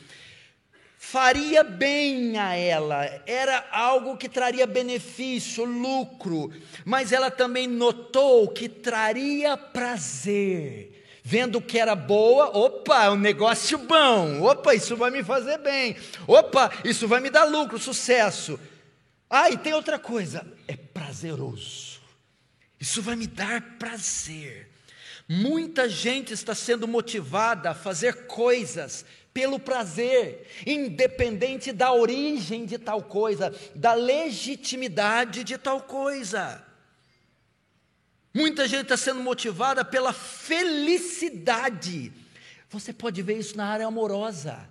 faria 0.99 1.65
bem 1.65 2.38
a 2.38 2.55
ela, 2.55 3.05
era 3.27 3.69
algo 3.73 4.17
que 4.17 4.29
traria 4.29 4.67
benefício, 4.67 5.65
lucro, 5.65 6.53
mas 6.85 7.12
ela 7.12 7.31
também 7.31 7.67
notou 7.67 8.49
que 8.49 8.69
traria 8.69 9.57
prazer 9.57 10.93
vendo 11.23 11.61
que 11.61 11.79
era 11.79 11.95
boa, 11.95 12.57
opa, 12.57 13.11
um 13.11 13.17
negócio 13.17 13.79
bom, 13.79 14.43
opa, 14.43 14.75
isso 14.75 14.97
vai 14.97 15.11
me 15.11 15.23
fazer 15.23 15.59
bem, 15.59 15.97
opa, 16.27 16.71
isso 16.85 17.07
vai 17.07 17.21
me 17.21 17.31
dar 17.31 17.45
lucro, 17.45 17.79
sucesso. 17.79 18.59
Ah, 19.31 19.49
e 19.49 19.57
tem 19.57 19.73
outra 19.73 19.99
coisa, 19.99 20.47
é 20.67 20.77
prazeroso, 20.77 22.01
isso 22.79 23.01
vai 23.01 23.15
me 23.15 23.27
dar 23.27 23.79
prazer. 23.79 24.71
Muita 25.28 25.88
gente 25.88 26.32
está 26.32 26.54
sendo 26.54 26.87
motivada 26.87 27.70
a 27.70 27.74
fazer 27.74 28.26
coisas 28.26 29.04
pelo 29.32 29.58
prazer, 29.58 30.46
independente 30.66 31.72
da 31.72 31.92
origem 31.92 32.66
de 32.66 32.78
tal 32.78 33.02
coisa, 33.02 33.54
da 33.74 33.94
legitimidade 33.94 35.42
de 35.42 35.56
tal 35.56 35.82
coisa. 35.82 36.62
Muita 38.35 38.66
gente 38.66 38.82
está 38.82 38.96
sendo 38.96 39.20
motivada 39.20 39.85
pela 39.85 40.12
felicidade. 40.12 42.12
Você 42.70 42.92
pode 42.92 43.22
ver 43.22 43.38
isso 43.38 43.56
na 43.56 43.66
área 43.66 43.87
amorosa. 43.87 44.68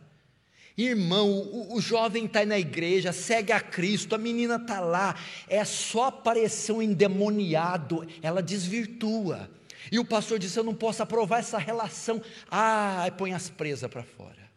Irmão, 0.77 1.29
o, 1.29 1.75
o 1.75 1.81
jovem 1.81 2.25
está 2.25 2.45
na 2.45 2.57
igreja, 2.57 3.11
segue 3.11 3.51
a 3.51 3.59
Cristo, 3.59 4.15
a 4.15 4.17
menina 4.17 4.55
está 4.55 4.79
lá, 4.79 5.15
é 5.47 5.63
só 5.63 6.05
aparecer 6.05 6.71
um 6.71 6.81
endemoniado, 6.81 8.07
ela 8.21 8.41
desvirtua. 8.41 9.49
E 9.89 9.98
o 9.98 10.06
pastor 10.06 10.38
disse: 10.38 10.60
Eu 10.60 10.63
não 10.63 10.76
posso 10.76 11.02
aprovar 11.02 11.39
essa 11.39 11.58
relação. 11.58 12.22
Ah, 12.50 13.10
põe 13.17 13.34
as 13.34 13.50
presas 13.50 13.89
para 13.89 14.04
fora. 14.04 14.52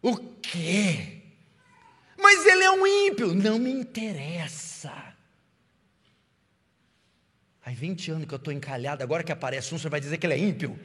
O 0.00 0.16
quê? 0.16 1.20
Mas 2.16 2.46
ele 2.46 2.64
é 2.64 2.70
um 2.70 2.86
ímpio. 2.86 3.34
Não 3.34 3.58
me 3.58 3.70
interessa. 3.70 4.92
Aí 7.64 7.74
20 7.74 8.10
anos 8.10 8.26
que 8.26 8.34
eu 8.34 8.36
estou 8.36 8.52
encalhado, 8.52 9.02
agora 9.02 9.22
que 9.22 9.30
aparece 9.30 9.72
um, 9.74 9.78
você 9.78 9.88
vai 9.88 10.00
dizer 10.00 10.18
que 10.18 10.26
ele 10.26 10.34
é 10.34 10.38
ímpio? 10.38 10.78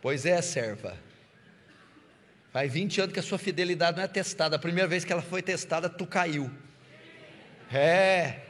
Pois 0.00 0.24
é, 0.24 0.40
serva. 0.40 0.96
Faz 2.52 2.72
20 2.72 3.00
anos 3.00 3.12
que 3.12 3.18
a 3.18 3.22
sua 3.22 3.38
fidelidade 3.38 3.96
não 3.96 4.04
é 4.04 4.08
testada. 4.08 4.54
A 4.54 4.58
primeira 4.58 4.88
vez 4.88 5.04
que 5.04 5.12
ela 5.12 5.20
foi 5.20 5.42
testada, 5.42 5.88
tu 5.90 6.06
caiu. 6.06 6.48
É. 7.72 8.45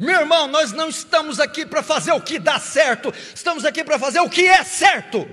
Meu 0.00 0.20
irmão, 0.20 0.48
nós 0.48 0.72
não 0.72 0.88
estamos 0.88 1.38
aqui 1.38 1.66
para 1.66 1.82
fazer 1.82 2.12
o 2.12 2.22
que 2.22 2.38
dá 2.38 2.58
certo, 2.58 3.12
estamos 3.34 3.66
aqui 3.66 3.84
para 3.84 3.98
fazer 3.98 4.18
o 4.20 4.30
que 4.30 4.46
é 4.46 4.64
certo. 4.64 5.28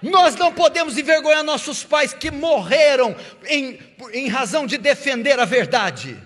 Nós 0.00 0.34
não 0.36 0.50
podemos 0.50 0.96
envergonhar 0.96 1.44
nossos 1.44 1.84
pais 1.84 2.14
que 2.14 2.30
morreram 2.30 3.14
em, 3.44 3.78
em 4.14 4.28
razão 4.28 4.66
de 4.66 4.78
defender 4.78 5.38
a 5.38 5.44
verdade. 5.44 6.18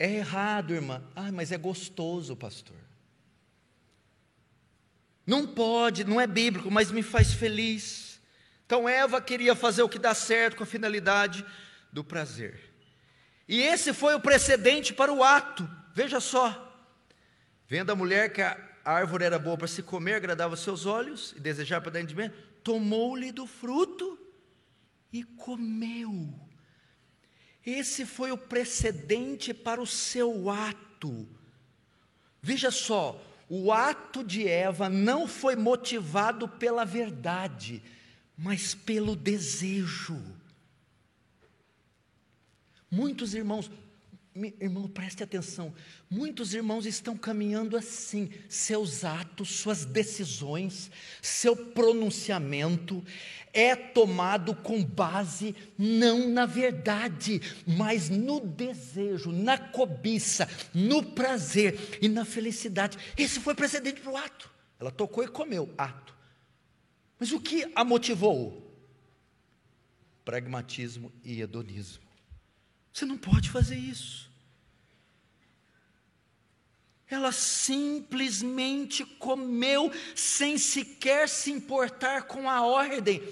É 0.00 0.10
errado, 0.10 0.74
irmã. 0.74 1.00
Ah, 1.14 1.30
mas 1.30 1.52
é 1.52 1.56
gostoso, 1.56 2.34
pastor. 2.34 2.76
Não 5.24 5.46
pode, 5.46 6.02
não 6.02 6.20
é 6.20 6.26
bíblico, 6.26 6.72
mas 6.72 6.90
me 6.90 7.04
faz 7.04 7.32
feliz. 7.32 8.20
Então 8.66 8.88
Eva 8.88 9.20
queria 9.20 9.54
fazer 9.54 9.84
o 9.84 9.88
que 9.88 9.98
dá 9.98 10.12
certo 10.12 10.56
com 10.56 10.64
a 10.64 10.66
finalidade 10.66 11.46
do 11.92 12.04
prazer. 12.04 12.72
E 13.48 13.60
esse 13.62 13.92
foi 13.92 14.14
o 14.14 14.20
precedente 14.20 14.92
para 14.92 15.12
o 15.12 15.24
ato. 15.24 15.68
Veja 15.94 16.20
só. 16.20 16.64
Vendo 17.66 17.90
a 17.90 17.96
mulher 17.96 18.32
que 18.32 18.42
a 18.42 18.58
árvore 18.84 19.24
era 19.24 19.38
boa 19.38 19.56
para 19.56 19.66
se 19.66 19.82
comer, 19.82 20.14
agradava 20.14 20.56
seus 20.56 20.86
olhos 20.86 21.34
e 21.36 21.40
desejar 21.40 21.80
para 21.80 22.02
de 22.02 22.14
mim, 22.14 22.30
tomou-lhe 22.62 23.32
do 23.32 23.46
fruto 23.46 24.18
e 25.12 25.24
comeu. 25.24 26.34
Esse 27.64 28.06
foi 28.06 28.30
o 28.30 28.38
precedente 28.38 29.52
para 29.52 29.80
o 29.80 29.86
seu 29.86 30.48
ato. 30.48 31.28
Veja 32.40 32.70
só, 32.70 33.22
o 33.48 33.72
ato 33.72 34.22
de 34.22 34.46
Eva 34.46 34.88
não 34.88 35.26
foi 35.26 35.56
motivado 35.56 36.48
pela 36.48 36.84
verdade, 36.84 37.82
mas 38.36 38.74
pelo 38.74 39.16
desejo. 39.16 40.37
Muitos 42.90 43.34
irmãos, 43.34 43.70
Irmão, 44.60 44.86
preste 44.86 45.22
atenção. 45.22 45.74
Muitos 46.08 46.54
irmãos 46.54 46.86
estão 46.86 47.16
caminhando 47.16 47.76
assim. 47.76 48.30
Seus 48.48 49.04
atos, 49.04 49.48
suas 49.48 49.84
decisões, 49.84 50.92
seu 51.20 51.56
pronunciamento 51.56 53.04
é 53.52 53.74
tomado 53.74 54.54
com 54.54 54.84
base 54.84 55.56
não 55.76 56.28
na 56.28 56.46
verdade, 56.46 57.40
mas 57.66 58.08
no 58.08 58.38
desejo, 58.38 59.32
na 59.32 59.58
cobiça, 59.58 60.48
no 60.72 61.02
prazer 61.02 61.98
e 62.00 62.08
na 62.08 62.24
felicidade. 62.24 62.96
Esse 63.16 63.40
foi 63.40 63.56
precedente 63.56 64.00
para 64.00 64.12
o 64.12 64.16
ato. 64.16 64.48
Ela 64.78 64.92
tocou 64.92 65.24
e 65.24 65.28
comeu, 65.28 65.74
ato. 65.76 66.14
Mas 67.18 67.32
o 67.32 67.40
que 67.40 67.68
a 67.74 67.82
motivou? 67.82 68.64
Pragmatismo 70.24 71.12
e 71.24 71.40
hedonismo. 71.40 72.07
Você 72.98 73.06
não 73.06 73.16
pode 73.16 73.48
fazer 73.48 73.76
isso. 73.76 74.28
Ela 77.08 77.30
simplesmente 77.30 79.04
comeu 79.04 79.92
sem 80.16 80.58
sequer 80.58 81.28
se 81.28 81.52
importar 81.52 82.22
com 82.22 82.50
a 82.50 82.66
ordem. 82.66 83.22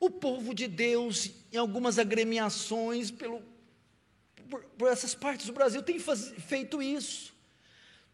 O 0.00 0.10
povo 0.10 0.52
de 0.52 0.66
Deus, 0.66 1.30
em 1.52 1.56
algumas 1.56 1.96
agremiações, 1.96 3.08
pelo, 3.08 3.40
por, 4.50 4.64
por 4.64 4.90
essas 4.90 5.14
partes 5.14 5.46
do 5.46 5.52
Brasil, 5.52 5.80
tem 5.80 6.00
faz, 6.00 6.34
feito 6.48 6.82
isso, 6.82 7.32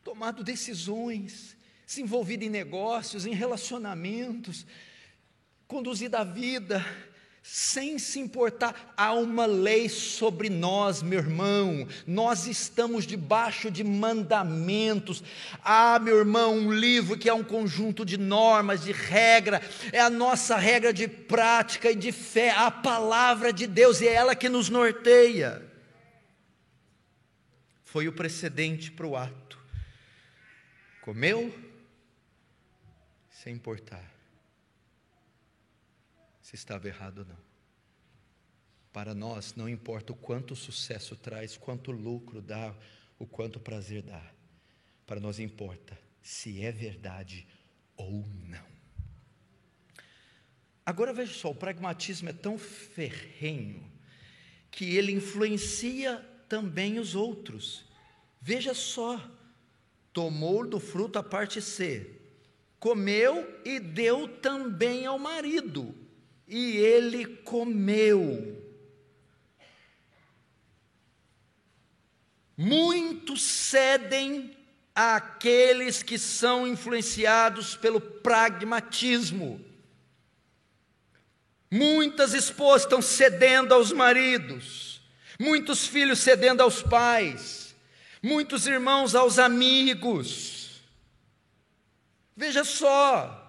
tomado 0.04 0.44
decisões, 0.44 1.56
se 1.86 2.02
envolvido 2.02 2.44
em 2.44 2.50
negócios, 2.50 3.24
em 3.24 3.32
relacionamentos, 3.32 4.66
conduzido 5.66 6.18
a 6.18 6.24
vida 6.24 6.84
sem 7.42 7.98
se 7.98 8.20
importar, 8.20 8.94
há 8.96 9.12
uma 9.12 9.46
lei 9.46 9.88
sobre 9.88 10.48
nós, 10.48 11.02
meu 11.02 11.18
irmão, 11.18 11.88
nós 12.06 12.46
estamos 12.46 13.04
debaixo 13.04 13.68
de 13.68 13.82
mandamentos. 13.82 15.24
Ah, 15.62 15.98
meu 15.98 16.18
irmão, 16.18 16.56
um 16.56 16.72
livro 16.72 17.18
que 17.18 17.28
é 17.28 17.34
um 17.34 17.42
conjunto 17.42 18.04
de 18.04 18.16
normas, 18.16 18.84
de 18.84 18.92
regra, 18.92 19.60
é 19.92 20.00
a 20.00 20.08
nossa 20.08 20.56
regra 20.56 20.92
de 20.92 21.08
prática 21.08 21.90
e 21.90 21.96
de 21.96 22.12
fé, 22.12 22.50
a 22.50 22.70
palavra 22.70 23.52
de 23.52 23.66
Deus, 23.66 24.00
e 24.00 24.06
é 24.06 24.14
ela 24.14 24.36
que 24.36 24.48
nos 24.48 24.68
norteia. 24.68 25.60
Foi 27.82 28.06
o 28.06 28.12
precedente 28.12 28.92
para 28.92 29.06
o 29.06 29.16
ato. 29.16 29.58
Comeu, 31.02 31.52
sem 33.30 33.52
importar 33.52 34.11
se 36.42 36.56
estava 36.56 36.88
errado 36.88 37.20
ou 37.20 37.24
não. 37.24 37.52
Para 38.92 39.14
nós, 39.14 39.54
não 39.54 39.68
importa 39.68 40.12
o 40.12 40.16
quanto 40.16 40.54
sucesso 40.54 41.16
traz, 41.16 41.56
quanto 41.56 41.90
lucro 41.90 42.42
dá, 42.42 42.74
o 43.18 43.26
quanto 43.26 43.58
prazer 43.58 44.02
dá. 44.02 44.22
Para 45.06 45.20
nós 45.20 45.38
importa 45.38 45.98
se 46.20 46.62
é 46.62 46.70
verdade 46.70 47.46
ou 47.96 48.26
não. 48.48 48.72
Agora 50.84 51.12
veja 51.12 51.32
só, 51.32 51.50
o 51.50 51.54
pragmatismo 51.54 52.28
é 52.28 52.32
tão 52.32 52.58
ferrenho 52.58 53.90
que 54.70 54.96
ele 54.96 55.12
influencia 55.12 56.18
também 56.48 56.98
os 56.98 57.14
outros. 57.14 57.84
Veja 58.40 58.74
só, 58.74 59.30
tomou 60.12 60.66
do 60.66 60.80
fruto 60.80 61.18
a 61.18 61.22
parte 61.22 61.62
C, 61.62 62.20
comeu 62.80 63.60
e 63.64 63.78
deu 63.78 64.28
também 64.40 65.06
ao 65.06 65.18
marido 65.18 66.01
e 66.46 66.76
ele 66.76 67.24
comeu. 67.24 68.58
Muitos 72.56 73.42
cedem 73.42 74.56
àqueles 74.94 76.02
que 76.02 76.18
são 76.18 76.66
influenciados 76.66 77.76
pelo 77.76 78.00
pragmatismo. 78.00 79.64
Muitas 81.70 82.34
esposas 82.34 82.82
estão 82.82 83.00
cedendo 83.00 83.72
aos 83.72 83.92
maridos, 83.92 85.00
muitos 85.40 85.86
filhos 85.86 86.18
cedendo 86.18 86.62
aos 86.62 86.82
pais, 86.82 87.74
muitos 88.22 88.66
irmãos 88.66 89.14
aos 89.14 89.38
amigos. 89.38 90.82
Veja 92.36 92.62
só, 92.62 93.41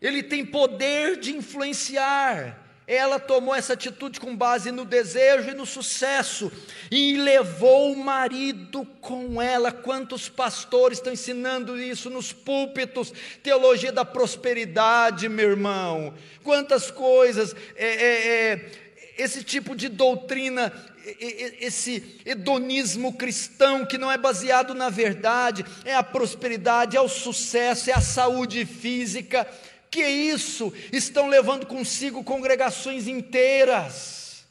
ele 0.00 0.22
tem 0.22 0.44
poder 0.44 1.18
de 1.18 1.36
influenciar. 1.36 2.58
Ela 2.86 3.20
tomou 3.20 3.54
essa 3.54 3.74
atitude 3.74 4.18
com 4.18 4.34
base 4.34 4.72
no 4.72 4.84
desejo 4.84 5.50
e 5.50 5.54
no 5.54 5.64
sucesso 5.64 6.50
e 6.90 7.16
levou 7.16 7.92
o 7.92 7.96
marido 7.96 8.84
com 9.00 9.40
ela. 9.40 9.70
Quantos 9.70 10.28
pastores 10.28 10.98
estão 10.98 11.12
ensinando 11.12 11.80
isso 11.80 12.10
nos 12.10 12.32
púlpitos? 12.32 13.12
Teologia 13.44 13.92
da 13.92 14.04
prosperidade, 14.04 15.28
meu 15.28 15.50
irmão. 15.50 16.12
Quantas 16.42 16.90
coisas, 16.90 17.54
é, 17.76 17.86
é, 17.86 18.28
é, 18.28 18.70
esse 19.18 19.44
tipo 19.44 19.76
de 19.76 19.88
doutrina 19.88 20.72
esse 21.60 22.20
hedonismo 22.26 23.14
cristão 23.14 23.86
que 23.86 23.96
não 23.96 24.12
é 24.12 24.18
baseado 24.18 24.74
na 24.74 24.90
verdade, 24.90 25.64
é 25.84 25.94
a 25.94 26.02
prosperidade, 26.02 26.96
é 26.96 27.00
o 27.00 27.08
sucesso, 27.08 27.90
é 27.90 27.94
a 27.94 28.00
saúde 28.00 28.66
física, 28.66 29.46
que 29.90 30.06
isso 30.06 30.72
estão 30.92 31.28
levando 31.28 31.66
consigo 31.66 32.22
congregações 32.22 33.08
inteiras. 33.08 34.44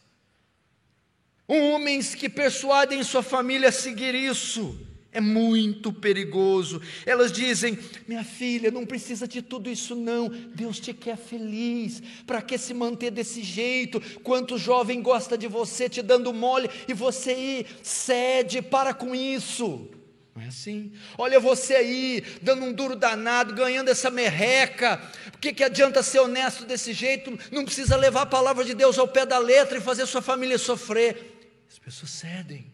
Homens 1.47 2.13
que 2.13 2.30
persuadem 2.30 3.02
sua 3.04 3.23
família 3.23 3.69
a 3.69 3.71
seguir 3.71 4.13
isso. 4.13 4.78
É 5.12 5.19
muito 5.19 5.91
perigoso. 5.91 6.80
Elas 7.06 7.32
dizem: 7.32 7.80
minha 8.08 8.23
filha, 8.23 8.69
não 8.69 8.86
precisa 8.86 9.28
de 9.28 9.41
tudo 9.41 9.69
isso, 9.69 9.95
não. 9.95 10.30
Deus 10.30 10.80
te 10.80 10.93
quer 10.93 11.17
feliz. 11.17 12.04
Para 12.28 12.41
que 12.41 12.58
se 12.58 12.73
manter 12.73 13.10
desse 13.10 13.41
jeito? 13.41 13.99
Quanto 14.21 14.60
jovem 14.60 15.02
gosta 15.02 15.36
de 15.36 15.47
você 15.47 15.89
te 15.89 16.04
dando 16.04 16.32
mole 16.32 16.69
e 16.88 16.93
você 16.93 17.34
ir, 17.34 17.65
cede, 17.82 18.62
para 18.62 18.93
com 18.93 19.15
isso. 19.15 19.89
Não 20.36 20.45
é 20.45 20.47
assim? 20.47 20.93
Olha 21.17 21.39
você 21.39 21.75
aí, 21.75 22.23
dando 22.41 22.63
um 22.63 22.71
duro 22.71 22.95
danado, 22.95 23.54
ganhando 23.54 23.89
essa 23.89 24.10
merreca. 24.10 25.02
Que, 25.39 25.54
que 25.54 25.63
adianta 25.63 26.04
ser 26.04 26.19
honesto 26.19 26.65
desse 26.65 26.91
jeito? 26.91 27.32
Não 27.52 27.63
precisa 27.63 27.95
levar 27.95 28.23
a 28.23 28.25
palavra 28.25 28.65
de 28.65 28.73
Deus 28.73 28.97
ao 28.97 29.08
pé 29.08 29.25
da 29.25 29.38
letra 29.38 29.78
e 29.78 29.82
fazer 29.82 30.06
sua 30.06 30.21
família 30.21 30.58
sofrer. 30.58 31.63
As 31.69 31.80
pessoas 31.80 32.12
cedem. 32.12 32.73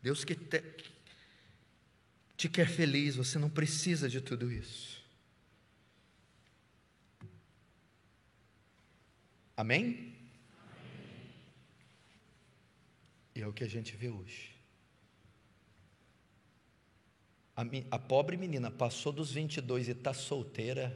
Deus 0.00 0.24
que 0.24 0.36
te, 0.36 0.62
te 2.36 2.48
quer 2.48 2.68
feliz, 2.68 3.16
você 3.16 3.40
não 3.40 3.50
precisa 3.50 4.08
de 4.08 4.20
tudo 4.20 4.52
isso. 4.52 5.04
Amém? 9.56 10.14
E 13.34 13.40
é 13.40 13.46
o 13.46 13.52
que 13.52 13.64
a 13.64 13.68
gente 13.68 13.96
vê 13.96 14.08
hoje. 14.08 14.55
A, 17.56 17.64
a 17.90 17.98
pobre 17.98 18.36
menina 18.36 18.70
passou 18.70 19.12
dos 19.12 19.32
22 19.32 19.88
e 19.88 19.92
está 19.92 20.12
solteira, 20.12 20.94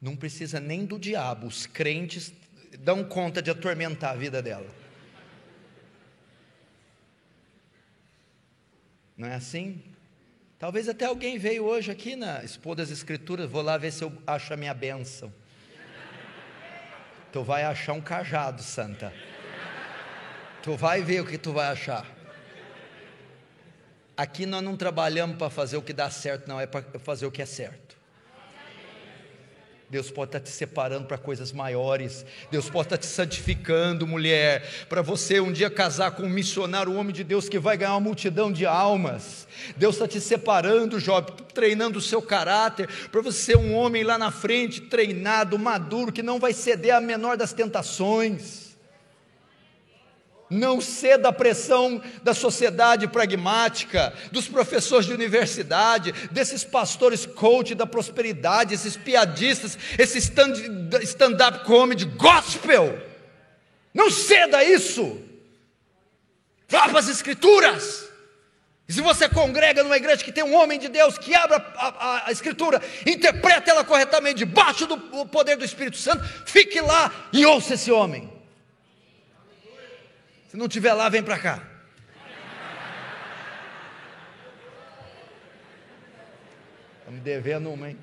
não 0.00 0.14
precisa 0.14 0.60
nem 0.60 0.86
do 0.86 0.98
diabo, 0.98 1.46
os 1.46 1.66
crentes 1.66 2.32
dão 2.78 3.02
conta 3.02 3.42
de 3.42 3.50
atormentar 3.50 4.12
a 4.12 4.16
vida 4.16 4.40
dela. 4.40 4.68
Não 9.16 9.26
é 9.26 9.34
assim? 9.34 9.82
Talvez 10.58 10.88
até 10.88 11.06
alguém 11.06 11.38
veio 11.38 11.64
hoje 11.64 11.90
aqui 11.90 12.14
na 12.14 12.44
Expor 12.44 12.76
das 12.76 12.90
Escrituras, 12.90 13.50
vou 13.50 13.62
lá 13.62 13.76
ver 13.76 13.92
se 13.92 14.04
eu 14.04 14.12
acho 14.24 14.54
a 14.54 14.56
minha 14.56 14.74
bênção. 14.74 15.32
Tu 17.32 17.42
vai 17.42 17.64
achar 17.64 17.92
um 17.92 18.00
cajado, 18.00 18.62
santa. 18.62 19.12
Tu 20.62 20.76
vai 20.76 21.02
ver 21.02 21.20
o 21.20 21.26
que 21.26 21.36
tu 21.36 21.52
vai 21.52 21.66
achar. 21.68 22.17
Aqui 24.18 24.46
nós 24.46 24.64
não 24.64 24.76
trabalhamos 24.76 25.36
para 25.36 25.48
fazer 25.48 25.76
o 25.76 25.82
que 25.82 25.92
dá 25.92 26.10
certo, 26.10 26.48
não, 26.48 26.60
é 26.60 26.66
para 26.66 26.82
fazer 26.98 27.24
o 27.24 27.30
que 27.30 27.40
é 27.40 27.46
certo. 27.46 27.96
Deus 29.88 30.10
pode 30.10 30.30
estar 30.30 30.40
te 30.40 30.50
separando 30.50 31.06
para 31.06 31.16
coisas 31.16 31.52
maiores. 31.52 32.26
Deus 32.50 32.68
pode 32.68 32.86
estar 32.86 32.98
te 32.98 33.06
santificando, 33.06 34.08
mulher, 34.08 34.86
para 34.88 35.02
você 35.02 35.38
um 35.38 35.52
dia 35.52 35.70
casar 35.70 36.10
com 36.10 36.24
um 36.24 36.28
missionário, 36.28 36.92
um 36.92 36.98
homem 36.98 37.14
de 37.14 37.22
Deus 37.22 37.48
que 37.48 37.60
vai 37.60 37.76
ganhar 37.76 37.92
uma 37.92 38.00
multidão 38.00 38.50
de 38.52 38.66
almas. 38.66 39.46
Deus 39.76 39.94
está 39.94 40.08
te 40.08 40.20
separando, 40.20 40.98
jovem, 40.98 41.32
treinando 41.54 42.00
o 42.00 42.02
seu 42.02 42.20
caráter, 42.20 42.88
para 43.12 43.22
você 43.22 43.52
ser 43.52 43.56
um 43.56 43.72
homem 43.72 44.02
lá 44.02 44.18
na 44.18 44.32
frente, 44.32 44.80
treinado, 44.80 45.56
maduro, 45.56 46.12
que 46.12 46.24
não 46.24 46.40
vai 46.40 46.52
ceder 46.52 46.92
à 46.92 47.00
menor 47.00 47.36
das 47.36 47.52
tentações. 47.52 48.67
Não 50.50 50.80
ceda 50.80 51.28
à 51.28 51.32
pressão 51.32 52.02
da 52.22 52.32
sociedade 52.32 53.06
pragmática, 53.06 54.14
dos 54.32 54.48
professores 54.48 55.04
de 55.04 55.12
universidade, 55.12 56.12
desses 56.30 56.64
pastores 56.64 57.26
coach 57.26 57.74
da 57.74 57.86
prosperidade, 57.86 58.74
esses 58.74 58.96
piadistas, 58.96 59.76
esse 59.98 60.18
stand-up 60.18 61.64
comedy 61.64 62.06
gospel. 62.06 62.98
Não 63.92 64.10
ceda 64.10 64.58
a 64.58 64.64
isso. 64.64 65.20
Vá 66.66 66.88
para 66.88 66.98
as 66.98 67.08
escrituras. 67.08 68.08
E 68.88 68.92
se 68.92 69.02
você 69.02 69.28
congrega 69.28 69.82
numa 69.82 69.98
igreja 69.98 70.24
que 70.24 70.32
tem 70.32 70.42
um 70.42 70.54
homem 70.54 70.78
de 70.78 70.88
Deus 70.88 71.18
que 71.18 71.34
abra 71.34 71.56
a, 71.76 71.88
a, 71.88 72.28
a, 72.28 72.32
escritura, 72.32 72.80
interpreta 73.06 73.70
ela 73.70 73.84
corretamente, 73.84 74.38
debaixo 74.38 74.86
do 74.86 74.96
poder 75.26 75.56
do 75.56 75.64
Espírito 75.64 75.98
Santo, 75.98 76.24
fique 76.46 76.80
lá 76.80 77.28
e 77.30 77.44
ouça 77.44 77.74
esse 77.74 77.92
homem. 77.92 78.37
Se 80.48 80.56
não 80.56 80.66
tiver 80.66 80.94
lá, 80.94 81.10
vem 81.10 81.22
para 81.22 81.38
cá. 81.38 81.62
Está 87.00 87.10
me 87.10 87.20
devendo 87.20 87.70
uma, 87.70 87.90
hein? 87.90 87.98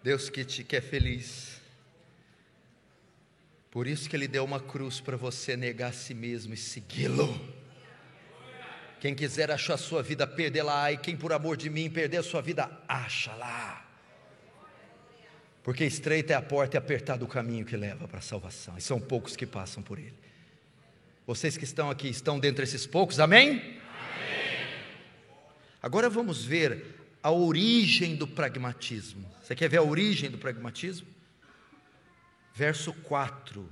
Deus 0.00 0.30
que 0.30 0.44
te 0.44 0.62
quer 0.62 0.80
feliz. 0.80 1.60
Por 3.70 3.88
isso 3.88 4.08
que 4.08 4.14
Ele 4.14 4.28
deu 4.28 4.44
uma 4.44 4.60
cruz 4.60 5.00
para 5.00 5.16
você 5.16 5.56
negar 5.56 5.88
a 5.88 5.92
si 5.92 6.14
mesmo 6.14 6.54
e 6.54 6.56
segui-lo. 6.56 7.52
Quem 9.00 9.12
quiser 9.12 9.50
achar 9.50 9.74
a 9.74 9.78
sua 9.78 10.04
vida, 10.04 10.24
perdê-la, 10.24 10.92
e 10.92 10.98
quem 10.98 11.16
por 11.16 11.32
amor 11.32 11.56
de 11.56 11.68
mim 11.68 11.90
perder 11.90 12.18
a 12.18 12.22
sua 12.22 12.40
vida, 12.40 12.70
acha 12.86 13.34
lá. 13.34 13.84
Porque 15.64 15.82
estreita 15.82 16.34
é 16.34 16.36
a 16.36 16.42
porta 16.42 16.76
e 16.76 16.78
apertado 16.78 17.24
o 17.24 17.28
caminho 17.28 17.64
que 17.64 17.74
leva 17.74 18.06
para 18.06 18.18
a 18.18 18.22
salvação, 18.22 18.76
e 18.76 18.82
são 18.82 19.00
poucos 19.00 19.34
que 19.34 19.46
passam 19.46 19.82
por 19.82 19.98
ele. 19.98 20.14
Vocês 21.26 21.56
que 21.56 21.64
estão 21.64 21.90
aqui 21.90 22.06
estão 22.06 22.38
dentre 22.38 22.64
esses 22.64 22.86
poucos, 22.86 23.18
amém? 23.18 23.52
amém. 23.52 23.80
Agora 25.82 26.10
vamos 26.10 26.44
ver 26.44 27.00
a 27.22 27.30
origem 27.30 28.14
do 28.14 28.28
pragmatismo. 28.28 29.26
Você 29.42 29.56
quer 29.56 29.70
ver 29.70 29.78
a 29.78 29.82
origem 29.82 30.30
do 30.30 30.36
pragmatismo? 30.36 31.08
Verso 32.54 32.92
4. 32.92 33.66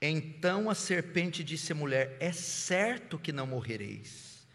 Então 0.00 0.70
a 0.70 0.74
serpente 0.74 1.44
disse 1.44 1.72
à 1.72 1.74
mulher: 1.74 2.16
É 2.20 2.32
certo 2.32 3.18
que 3.18 3.32
não 3.32 3.46
morrereis. 3.46 4.46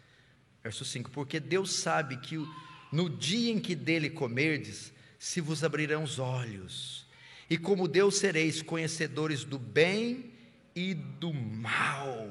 Verso 0.60 0.84
5: 0.84 1.08
Porque 1.12 1.38
Deus 1.38 1.72
sabe 1.72 2.16
que 2.16 2.36
o 2.36 2.71
no 2.92 3.08
dia 3.08 3.50
em 3.50 3.58
que 3.58 3.74
dele 3.74 4.10
comerdes, 4.10 4.92
se 5.18 5.40
vos 5.40 5.64
abrirão 5.64 6.02
os 6.02 6.18
olhos, 6.18 7.06
e 7.48 7.56
como 7.56 7.88
Deus 7.88 8.18
sereis 8.18 8.60
conhecedores 8.60 9.44
do 9.44 9.58
bem 9.58 10.30
e 10.76 10.92
do 10.92 11.32
mal. 11.32 12.28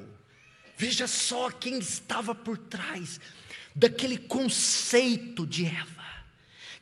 Veja 0.76 1.08
só 1.08 1.50
quem 1.50 1.78
estava 1.78 2.34
por 2.34 2.56
trás 2.56 3.20
daquele 3.74 4.16
conceito 4.16 5.46
de 5.46 5.64
Eva, 5.64 6.24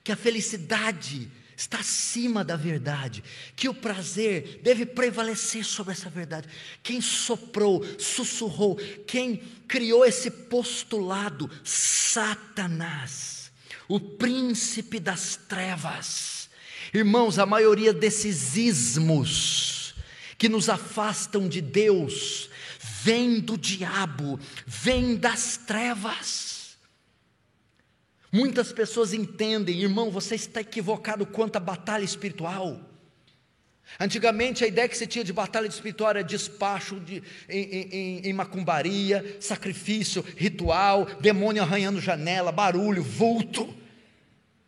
que 0.04 0.12
a 0.12 0.16
felicidade 0.16 1.30
está 1.56 1.78
acima 1.80 2.44
da 2.44 2.56
verdade, 2.56 3.22
que 3.54 3.68
o 3.68 3.74
prazer 3.74 4.60
deve 4.62 4.84
prevalecer 4.84 5.64
sobre 5.64 5.92
essa 5.92 6.08
verdade. 6.08 6.48
Quem 6.82 7.00
soprou, 7.00 7.84
sussurrou, 7.98 8.76
quem 9.06 9.36
criou 9.68 10.04
esse 10.04 10.30
postulado? 10.30 11.50
Satanás 11.62 13.39
o 13.90 13.98
príncipe 13.98 15.00
das 15.00 15.34
trevas. 15.34 16.48
Irmãos, 16.94 17.40
a 17.40 17.44
maioria 17.44 17.92
desses 17.92 18.56
ismos 18.56 19.96
que 20.38 20.48
nos 20.48 20.68
afastam 20.68 21.48
de 21.48 21.60
Deus 21.60 22.48
vem 23.02 23.40
do 23.40 23.58
diabo, 23.58 24.38
vem 24.64 25.16
das 25.16 25.56
trevas. 25.56 26.78
Muitas 28.30 28.72
pessoas 28.72 29.12
entendem, 29.12 29.82
irmão, 29.82 30.08
você 30.08 30.36
está 30.36 30.60
equivocado 30.60 31.26
quanto 31.26 31.56
à 31.56 31.60
batalha 31.60 32.04
espiritual. 32.04 32.80
Antigamente 33.98 34.62
a 34.62 34.68
ideia 34.68 34.88
que 34.88 34.96
se 34.96 35.04
tinha 35.04 35.24
de 35.24 35.32
batalha 35.32 35.66
espiritual 35.66 36.10
era 36.10 36.22
despacho 36.22 37.00
de, 37.00 37.24
em, 37.48 37.58
em, 37.58 38.18
em, 38.28 38.32
macumbaria, 38.32 39.36
sacrifício, 39.40 40.24
ritual, 40.36 41.06
demônio 41.20 41.60
arranhando 41.60 42.00
janela, 42.00 42.52
barulho, 42.52 43.02
vulto. 43.02 43.79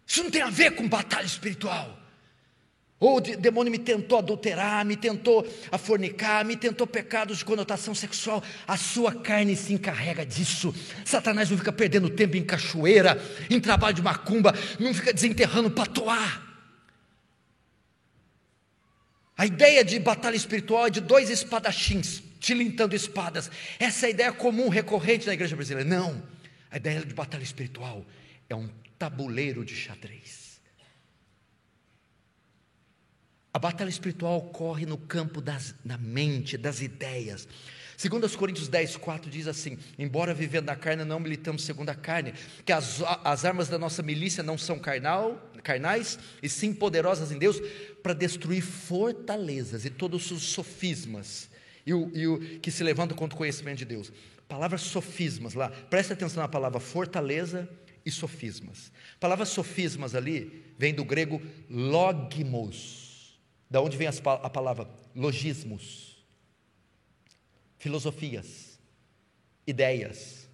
Isso 0.06 0.22
não 0.22 0.30
tem 0.30 0.42
a 0.42 0.50
ver 0.50 0.72
com 0.72 0.88
batalha 0.88 1.26
espiritual. 1.26 1.98
Ou 3.02 3.16
o 3.16 3.20
demônio 3.20 3.72
me 3.72 3.78
tentou 3.78 4.18
adulterar, 4.18 4.84
me 4.84 4.96
tentou 4.96 5.44
a 5.72 5.76
fornicar, 5.76 6.44
me 6.44 6.56
tentou 6.56 6.86
pecados 6.86 7.38
de 7.38 7.44
conotação 7.44 7.96
sexual. 7.96 8.40
A 8.64 8.76
sua 8.76 9.12
carne 9.12 9.56
se 9.56 9.72
encarrega 9.72 10.24
disso. 10.24 10.72
Satanás 11.04 11.50
não 11.50 11.58
fica 11.58 11.72
perdendo 11.72 12.08
tempo 12.08 12.36
em 12.36 12.44
cachoeira, 12.44 13.20
em 13.50 13.58
trabalho 13.58 13.96
de 13.96 14.02
macumba, 14.02 14.54
não 14.78 14.94
fica 14.94 15.12
desenterrando 15.12 15.68
patoar. 15.68 16.42
A 19.36 19.46
ideia 19.46 19.84
de 19.84 19.98
batalha 19.98 20.36
espiritual 20.36 20.86
é 20.86 20.90
de 20.90 21.00
dois 21.00 21.28
espadachins 21.28 22.22
tilintando 22.38 22.94
espadas. 22.94 23.50
Essa 23.80 24.06
é 24.06 24.08
a 24.08 24.10
ideia 24.10 24.32
comum, 24.32 24.68
recorrente 24.68 25.26
na 25.26 25.34
igreja 25.34 25.56
brasileira. 25.56 25.88
Não. 25.88 26.22
A 26.70 26.76
ideia 26.76 27.00
de 27.00 27.12
batalha 27.12 27.42
espiritual 27.42 28.06
é 28.48 28.54
um 28.54 28.68
tabuleiro 29.02 29.64
de 29.64 29.74
xadrez. 29.74 30.60
A 33.52 33.58
batalha 33.58 33.88
espiritual 33.88 34.38
ocorre 34.38 34.86
no 34.86 34.96
campo 34.96 35.40
das, 35.40 35.74
da 35.84 35.98
mente, 35.98 36.56
das 36.56 36.80
ideias. 36.80 37.48
Segundo 37.96 38.22
os 38.22 38.36
Coríntios 38.36 38.68
10, 38.68 38.98
4 38.98 39.28
diz 39.28 39.48
assim: 39.48 39.76
Embora 39.98 40.32
vivendo 40.32 40.66
na 40.66 40.76
carne, 40.76 41.04
não 41.04 41.18
militamos 41.18 41.64
segundo 41.64 41.88
a 41.88 41.96
carne, 41.96 42.32
que 42.64 42.72
as, 42.72 43.02
as 43.24 43.44
armas 43.44 43.68
da 43.68 43.76
nossa 43.76 44.04
milícia 44.04 44.40
não 44.40 44.56
são 44.56 44.78
carnal, 44.78 45.50
carnais, 45.64 46.16
e 46.40 46.48
sim 46.48 46.72
poderosas 46.72 47.32
em 47.32 47.38
Deus, 47.38 47.60
para 48.04 48.14
destruir 48.14 48.62
fortalezas 48.62 49.84
e 49.84 49.90
todos 49.90 50.30
os 50.30 50.44
sofismas 50.44 51.50
e 51.84 51.92
o, 51.92 52.08
e 52.14 52.28
o 52.28 52.38
que 52.60 52.70
se 52.70 52.84
levantam 52.84 53.16
contra 53.16 53.34
o 53.34 53.38
conhecimento 53.38 53.78
de 53.78 53.84
Deus. 53.84 54.12
Palavras 54.48 54.82
sofismas 54.82 55.54
lá, 55.54 55.70
preste 55.70 56.12
atenção 56.12 56.40
na 56.40 56.48
palavra 56.48 56.78
fortaleza 56.78 57.68
e 58.04 58.10
sofismas. 58.10 58.92
A 59.16 59.18
palavra 59.18 59.44
sofismas 59.44 60.14
ali 60.14 60.74
vem 60.78 60.94
do 60.94 61.04
grego 61.04 61.40
logmos, 61.68 63.40
da 63.70 63.80
onde 63.80 63.96
vem 63.96 64.08
a 64.08 64.50
palavra 64.50 64.88
logismos, 65.14 66.24
filosofias, 67.78 68.78
ideias, 69.66 70.48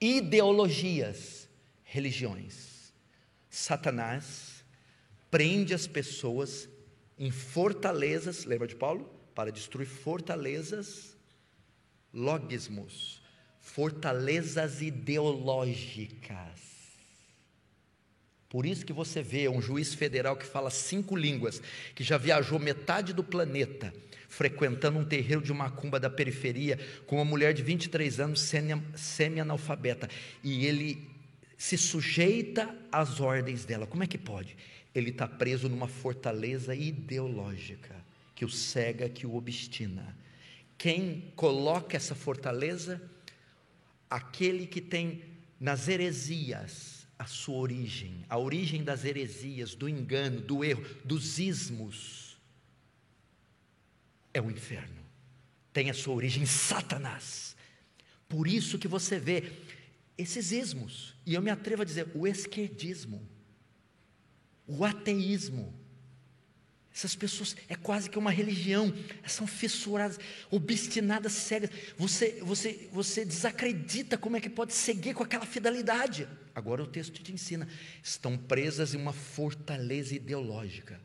ideologias, 0.00 1.48
religiões. 1.82 2.92
Satanás 3.48 4.64
prende 5.30 5.72
as 5.74 5.86
pessoas 5.86 6.68
em 7.18 7.30
fortalezas, 7.30 8.44
lembra 8.44 8.66
de 8.66 8.74
Paulo? 8.74 9.04
Para 9.34 9.52
destruir 9.52 9.86
fortalezas, 9.86 11.16
logismos, 12.12 13.22
fortalezas 13.60 14.82
ideológicas. 14.82 16.63
Por 18.54 18.64
isso 18.64 18.86
que 18.86 18.92
você 18.92 19.20
vê 19.20 19.48
um 19.48 19.60
juiz 19.60 19.94
federal 19.94 20.36
que 20.36 20.46
fala 20.46 20.70
cinco 20.70 21.16
línguas, 21.16 21.60
que 21.92 22.04
já 22.04 22.16
viajou 22.16 22.56
metade 22.60 23.12
do 23.12 23.24
planeta, 23.24 23.92
frequentando 24.28 24.96
um 24.96 25.04
terreiro 25.04 25.42
de 25.42 25.52
macumba 25.52 25.98
da 25.98 26.08
periferia, 26.08 26.78
com 27.04 27.16
uma 27.16 27.24
mulher 27.24 27.52
de 27.52 27.64
23 27.64 28.20
anos, 28.20 28.48
semi-analfabeta, 28.94 30.08
e 30.44 30.64
ele 30.66 31.04
se 31.58 31.76
sujeita 31.76 32.72
às 32.92 33.18
ordens 33.18 33.64
dela. 33.64 33.88
Como 33.88 34.04
é 34.04 34.06
que 34.06 34.16
pode? 34.16 34.56
Ele 34.94 35.10
está 35.10 35.26
preso 35.26 35.68
numa 35.68 35.88
fortaleza 35.88 36.76
ideológica 36.76 37.96
que 38.36 38.44
o 38.44 38.48
cega, 38.48 39.08
que 39.08 39.26
o 39.26 39.34
obstina. 39.34 40.16
Quem 40.78 41.32
coloca 41.34 41.96
essa 41.96 42.14
fortaleza? 42.14 43.02
aquele 44.14 44.64
que 44.64 44.80
tem 44.80 45.22
nas 45.58 45.88
heresias 45.88 46.93
a 47.18 47.26
sua 47.26 47.56
origem, 47.56 48.24
a 48.28 48.38
origem 48.38 48.82
das 48.82 49.04
heresias, 49.04 49.74
do 49.74 49.88
engano, 49.88 50.40
do 50.40 50.64
erro, 50.64 50.84
dos 51.04 51.38
ismos, 51.38 52.36
é 54.32 54.40
o 54.40 54.50
inferno. 54.50 55.02
Tem 55.72 55.90
a 55.90 55.94
sua 55.94 56.14
origem 56.14 56.42
em 56.42 56.46
Satanás. 56.46 57.56
Por 58.28 58.48
isso 58.48 58.78
que 58.78 58.88
você 58.88 59.18
vê 59.18 59.52
esses 60.16 60.52
ismos, 60.52 61.14
e 61.24 61.34
eu 61.34 61.42
me 61.42 61.50
atrevo 61.50 61.82
a 61.82 61.84
dizer, 61.84 62.10
o 62.14 62.26
esquerdismo, 62.26 63.26
o 64.66 64.84
ateísmo, 64.84 65.74
Essas 66.94 67.16
pessoas 67.16 67.56
é 67.68 67.74
quase 67.74 68.08
que 68.08 68.16
uma 68.16 68.30
religião, 68.30 68.94
são 69.26 69.48
fissuradas, 69.48 70.16
obstinadas, 70.48 71.32
cegas. 71.32 71.68
Você, 71.98 72.40
você, 72.40 72.88
você 72.92 73.24
desacredita 73.24 74.16
como 74.16 74.36
é 74.36 74.40
que 74.40 74.48
pode 74.48 74.72
seguir 74.72 75.12
com 75.12 75.24
aquela 75.24 75.44
fidelidade. 75.44 76.28
Agora 76.54 76.84
o 76.84 76.86
texto 76.86 77.20
te 77.20 77.32
ensina: 77.32 77.66
estão 78.00 78.38
presas 78.38 78.94
em 78.94 78.98
uma 78.98 79.12
fortaleza 79.12 80.14
ideológica, 80.14 81.00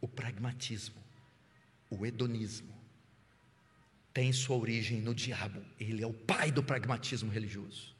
o 0.00 0.06
pragmatismo, 0.06 1.02
o 1.90 2.06
hedonismo. 2.06 2.72
Tem 4.14 4.32
sua 4.32 4.56
origem 4.56 5.00
no 5.00 5.12
diabo, 5.12 5.60
ele 5.78 6.04
é 6.04 6.06
o 6.06 6.12
pai 6.12 6.52
do 6.52 6.62
pragmatismo 6.62 7.32
religioso, 7.32 7.94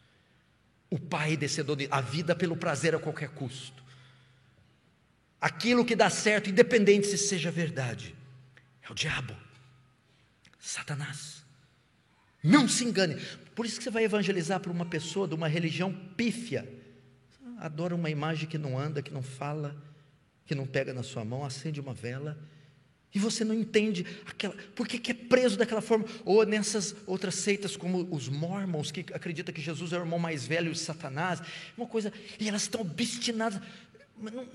o 0.89 0.99
pai 0.99 1.37
desse 1.37 1.61
hedonismo, 1.61 1.93
a 1.93 2.01
vida 2.01 2.37
pelo 2.37 2.57
prazer 2.57 2.95
a 2.95 3.01
qualquer 3.01 3.31
custo 3.31 3.85
aquilo 5.41 5.85
que 5.85 5.97
dá 5.97 6.11
certo, 6.11 6.51
independente 6.51 7.07
se 7.07 7.19
seja 7.19 7.51
verdade, 7.51 8.15
é 8.83 8.91
o 8.91 8.95
diabo, 8.95 9.35
Satanás. 10.59 11.45
Não 12.43 12.69
se 12.69 12.85
engane. 12.85 13.17
Por 13.55 13.67
isso 13.67 13.79
que 13.79 13.85
você 13.85 13.91
vai 13.91 14.05
evangelizar 14.05 14.61
para 14.61 14.71
uma 14.71 14.87
pessoa 14.87 15.27
de 15.27 15.35
uma 15.35 15.49
religião 15.49 15.93
pífia. 16.17 16.69
Adora 17.59 17.95
uma 17.95 18.11
imagem 18.11 18.49
que 18.49 18.59
não 18.59 18.79
anda, 18.79 19.03
que 19.03 19.13
não 19.13 19.23
fala, 19.23 19.77
que 20.45 20.55
não 20.55 20.67
pega 20.67 20.93
na 20.93 21.03
sua 21.03 21.25
mão, 21.25 21.45
acende 21.45 21.81
uma 21.81 21.95
vela. 21.95 22.39
E 23.15 23.19
você 23.19 23.45
não 23.45 23.55
entende 23.55 24.05
aquela, 24.27 24.55
por 24.75 24.87
que, 24.87 24.99
que 24.99 25.11
é 25.11 25.15
preso 25.15 25.57
daquela 25.57 25.81
forma? 25.81 26.05
Ou 26.23 26.45
nessas 26.45 26.95
outras 27.07 27.35
seitas, 27.37 27.75
como 27.75 28.07
os 28.15 28.29
mormons, 28.29 28.91
que 28.91 29.01
acreditam 29.13 29.55
que 29.55 29.61
Jesus 29.63 29.93
é 29.95 29.97
o 29.97 30.03
irmão 30.03 30.19
mais 30.19 30.47
velho 30.47 30.71
de 30.71 30.79
Satanás, 30.79 31.41
uma 31.79 31.87
coisa, 31.87 32.13
e 32.39 32.47
elas 32.47 32.63
estão 32.63 32.83
obstinadas. 32.83 33.59
Não, 34.19 34.47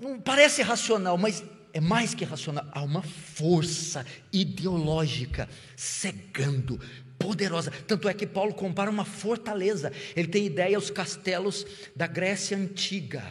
não, 0.00 0.20
parece 0.20 0.62
racional, 0.62 1.16
mas 1.16 1.44
é 1.72 1.80
mais 1.80 2.14
que 2.14 2.24
racional. 2.24 2.66
Há 2.72 2.82
uma 2.82 3.02
força 3.02 4.04
ideológica 4.32 5.48
cegando, 5.76 6.80
poderosa. 7.18 7.70
Tanto 7.86 8.08
é 8.08 8.14
que 8.14 8.26
Paulo 8.26 8.54
compara 8.54 8.90
uma 8.90 9.04
fortaleza. 9.04 9.92
Ele 10.14 10.28
tem 10.28 10.46
ideia 10.46 10.76
aos 10.76 10.90
castelos 10.90 11.66
da 11.94 12.06
Grécia 12.06 12.56
antiga. 12.56 13.22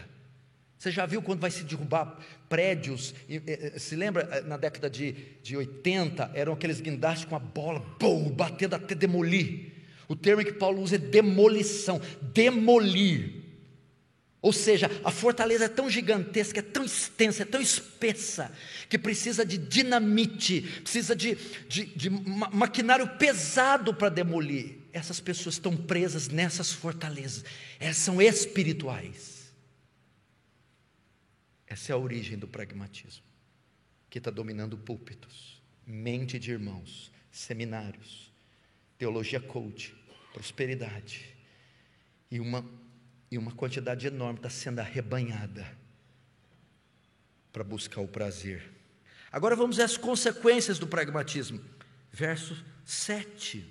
Você 0.78 0.92
já 0.92 1.06
viu 1.06 1.22
quando 1.22 1.40
vai 1.40 1.50
se 1.50 1.64
derrubar 1.64 2.20
prédios? 2.48 3.16
Se 3.78 3.96
lembra 3.96 4.44
na 4.46 4.58
década 4.58 4.90
de, 4.90 5.14
de 5.42 5.58
80, 5.58 6.32
eram 6.36 6.54
aqueles 6.54 6.80
guindastes 6.80 7.26
com 7.26 7.36
a 7.36 7.40
bola, 7.40 7.84
bom, 8.00 8.30
batendo 8.30 8.76
até 8.76 8.94
demolir. 8.94 9.74
O 10.08 10.16
termo 10.16 10.46
que 10.46 10.54
Paulo 10.54 10.82
usa 10.82 10.96
é 10.96 11.00
demolição, 11.00 12.00
demolir. 12.22 13.45
Ou 14.46 14.54
seja, 14.54 14.92
a 15.04 15.10
fortaleza 15.10 15.66
é 15.66 15.68
tão 15.68 15.90
gigantesca, 15.90 16.60
é 16.60 16.62
tão 16.62 16.86
extensa, 16.86 17.42
é 17.42 17.46
tão 17.48 17.60
espessa, 17.60 18.56
que 18.88 18.96
precisa 18.96 19.44
de 19.44 19.58
dinamite, 19.58 20.62
precisa 20.84 21.16
de, 21.16 21.34
de, 21.68 21.86
de 21.86 22.12
maquinário 22.12 23.08
pesado 23.18 23.92
para 23.92 24.08
demolir. 24.08 24.78
Essas 24.94 25.20
pessoas 25.20 25.56
estão 25.56 25.76
presas 25.76 26.28
nessas 26.28 26.72
fortalezas, 26.72 27.44
elas 27.80 27.98
são 27.98 28.22
espirituais. 28.22 29.52
Essa 31.66 31.92
é 31.92 31.96
a 31.96 31.98
origem 31.98 32.38
do 32.38 32.48
pragmatismo, 32.48 33.26
que 34.12 34.20
está 34.20 34.30
dominando 34.30 34.78
púlpitos, 34.78 35.60
mente 35.88 36.38
de 36.38 36.52
irmãos, 36.52 37.12
seminários, 37.32 38.32
teologia 38.96 39.40
coach, 39.40 39.96
prosperidade, 40.32 41.36
e 42.30 42.40
uma 42.40 42.64
e 43.36 43.38
uma 43.38 43.52
quantidade 43.52 44.08
enorme 44.08 44.40
está 44.40 44.50
sendo 44.50 44.80
arrebanhada 44.80 45.70
para 47.52 47.66
buscar 47.66 48.00
o 48.00 48.08
prazer. 48.08 48.72
Agora 49.30 49.58
vamos 49.58 49.78
às 49.80 49.98
consequências 49.98 50.80
do 50.80 50.88
pragmatismo. 50.88 51.60
Verso 52.12 52.64
7 52.86 53.66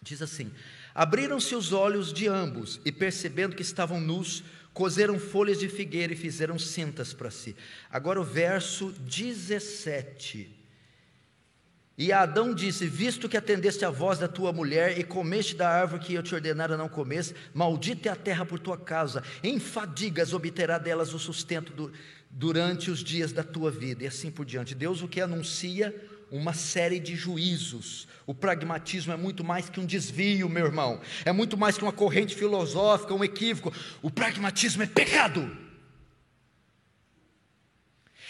diz 0.00 0.22
assim: 0.22 0.50
Abriram-se 0.94 1.54
os 1.54 1.70
olhos 1.70 2.14
de 2.14 2.26
ambos 2.26 2.80
e, 2.82 2.90
percebendo 2.90 3.54
que 3.54 3.60
estavam 3.60 4.00
nus, 4.00 4.42
coseram 4.72 5.18
folhas 5.18 5.58
de 5.58 5.68
figueira 5.68 6.14
e 6.14 6.16
fizeram 6.16 6.58
cintas 6.58 7.12
para 7.12 7.30
si. 7.30 7.54
Agora 7.90 8.18
o 8.18 8.24
verso 8.24 8.90
17 8.90 10.61
e 11.96 12.12
Adão 12.12 12.54
disse: 12.54 12.86
Visto 12.86 13.28
que 13.28 13.36
atendeste 13.36 13.84
à 13.84 13.90
voz 13.90 14.18
da 14.18 14.28
tua 14.28 14.52
mulher 14.52 14.98
e 14.98 15.04
comeste 15.04 15.54
da 15.54 15.68
árvore 15.68 16.02
que 16.02 16.14
eu 16.14 16.22
te 16.22 16.34
ordenara 16.34 16.76
não 16.76 16.88
comesse, 16.88 17.34
maldita 17.52 18.08
é 18.08 18.12
a 18.12 18.16
terra 18.16 18.46
por 18.46 18.58
tua 18.58 18.78
causa, 18.78 19.22
em 19.42 19.58
fadigas 19.58 20.32
obterá 20.32 20.78
delas 20.78 21.12
o 21.12 21.18
sustento 21.18 21.72
do, 21.72 21.92
durante 22.30 22.90
os 22.90 23.04
dias 23.04 23.32
da 23.32 23.44
tua 23.44 23.70
vida, 23.70 24.04
e 24.04 24.06
assim 24.06 24.30
por 24.30 24.46
diante. 24.46 24.74
Deus 24.74 25.02
o 25.02 25.08
que 25.08 25.20
anuncia 25.20 25.94
uma 26.30 26.54
série 26.54 26.98
de 26.98 27.14
juízos. 27.14 28.08
O 28.26 28.34
pragmatismo 28.34 29.12
é 29.12 29.16
muito 29.16 29.44
mais 29.44 29.68
que 29.68 29.78
um 29.78 29.84
desvio, 29.84 30.48
meu 30.48 30.64
irmão, 30.64 30.98
é 31.26 31.32
muito 31.32 31.58
mais 31.58 31.76
que 31.76 31.82
uma 31.82 31.92
corrente 31.92 32.34
filosófica, 32.34 33.12
um 33.12 33.22
equívoco. 33.22 33.70
O 34.00 34.10
pragmatismo 34.10 34.82
é 34.82 34.86
pecado. 34.86 35.54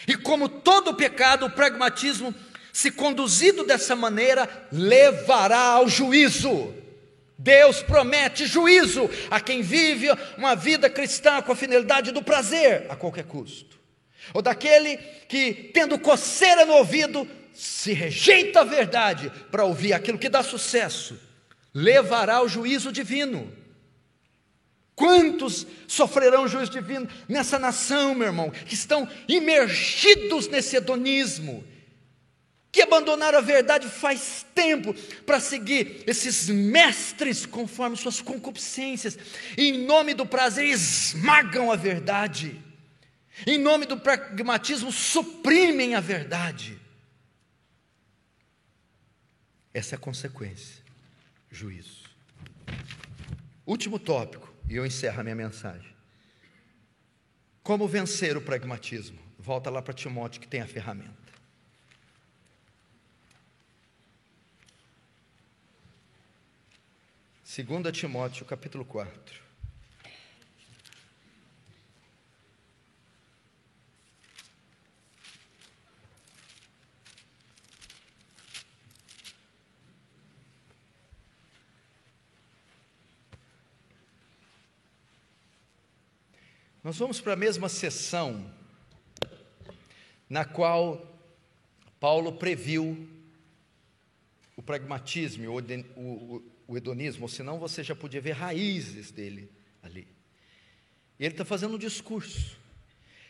E 0.09 0.16
como 0.16 0.48
todo 0.48 0.94
pecado, 0.94 1.46
o 1.46 1.51
pragmatismo 1.51 2.35
se 2.72 2.90
conduzido 2.90 3.64
dessa 3.64 3.94
maneira, 3.94 4.48
levará 4.72 5.58
ao 5.58 5.88
juízo. 5.88 6.74
Deus 7.37 7.82
promete 7.82 8.46
juízo 8.46 9.11
a 9.30 9.40
quem 9.40 9.62
vive 9.62 10.08
uma 10.38 10.54
vida 10.54 10.88
cristã 10.88 11.42
com 11.42 11.52
a 11.52 11.56
finalidade 11.56 12.12
do 12.12 12.22
prazer 12.22 12.87
a 12.88 12.96
qualquer 12.96 13.24
custo. 13.24 13.78
Ou 14.32 14.40
daquele 14.40 14.96
que, 15.28 15.52
tendo 15.74 15.98
coceira 15.98 16.64
no 16.64 16.74
ouvido, 16.74 17.28
se 17.52 17.92
rejeita 17.92 18.61
a 18.61 18.64
verdade 18.64 19.30
para 19.50 19.64
ouvir 19.64 19.92
aquilo 19.92 20.18
que 20.18 20.28
dá 20.28 20.42
sucesso, 20.42 21.18
levará 21.74 22.37
ao 22.37 22.48
juízo 22.48 22.92
divino. 22.92 23.52
Quantos 24.94 25.66
sofrerão 25.88 26.46
juízo 26.46 26.70
divino 26.70 27.08
nessa 27.28 27.58
nação, 27.58 28.14
meu 28.14 28.28
irmão, 28.28 28.50
que 28.50 28.74
estão 28.74 29.08
imergidos 29.26 30.48
nesse 30.48 30.76
hedonismo, 30.76 31.64
que 32.72 32.80
abandonaram 32.80 33.37
a 33.37 33.42
verdade 33.42 33.87
faz 33.87 34.46
tempo 34.54 34.94
para 35.26 35.38
seguir 35.38 36.02
esses 36.06 36.48
mestres 36.48 37.44
conforme 37.44 37.98
suas 37.98 38.22
concupiscências, 38.22 39.18
em 39.58 39.85
nome 39.85 40.14
do 40.14 40.24
prazer 40.24 40.66
esmagam 40.66 41.70
a 41.70 41.76
verdade, 41.76 42.58
em 43.46 43.58
nome 43.58 43.85
do 43.85 44.00
pragmatismo 44.00 44.90
suprimem 44.90 45.94
a 45.94 46.00
verdade. 46.00 46.80
Essa 49.74 49.94
é 49.94 49.96
a 49.96 50.00
consequência, 50.00 50.82
juízo. 51.50 52.11
Último 53.66 53.98
tópico, 53.98 54.50
e 54.68 54.76
eu 54.76 54.87
encerro 54.87 55.20
a 55.20 55.24
minha 55.24 55.37
mensagem. 55.37 55.92
Como 57.62 57.87
vencer 57.87 58.35
o 58.37 58.40
pragmatismo? 58.40 59.18
Volta 59.38 59.68
lá 59.68 59.82
para 59.82 59.92
Timóteo 59.92 60.40
que 60.40 60.48
tem 60.48 60.62
a 60.62 60.66
ferramenta. 60.66 61.21
2 67.54 67.92
Timóteo 67.92 68.46
capítulo 68.46 68.82
4. 68.82 69.42
Nós 86.82 86.96
vamos 86.96 87.20
para 87.20 87.34
a 87.34 87.36
mesma 87.36 87.68
sessão 87.68 88.50
na 90.26 90.46
qual 90.46 91.06
Paulo 92.00 92.32
previu 92.32 93.06
o 94.56 94.62
pragmatismo, 94.62 95.50
o, 95.50 95.58
o, 96.00 96.52
o 96.72 96.76
hedonismo, 96.76 97.28
senão 97.28 97.58
você 97.58 97.85
já 97.85 97.94
podia 97.94 98.20
ver 98.20 98.32
raízes 98.32 99.11
dele 99.11 99.50
ali. 99.82 100.08
E 101.18 101.24
ele 101.24 101.35
está 101.35 101.44
fazendo 101.44 101.74
um 101.74 101.78
discurso. 101.78 102.56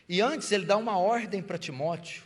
E 0.07 0.21
antes 0.21 0.51
ele 0.51 0.65
dá 0.65 0.77
uma 0.77 0.97
ordem 0.97 1.41
para 1.41 1.57
Timóteo, 1.57 2.23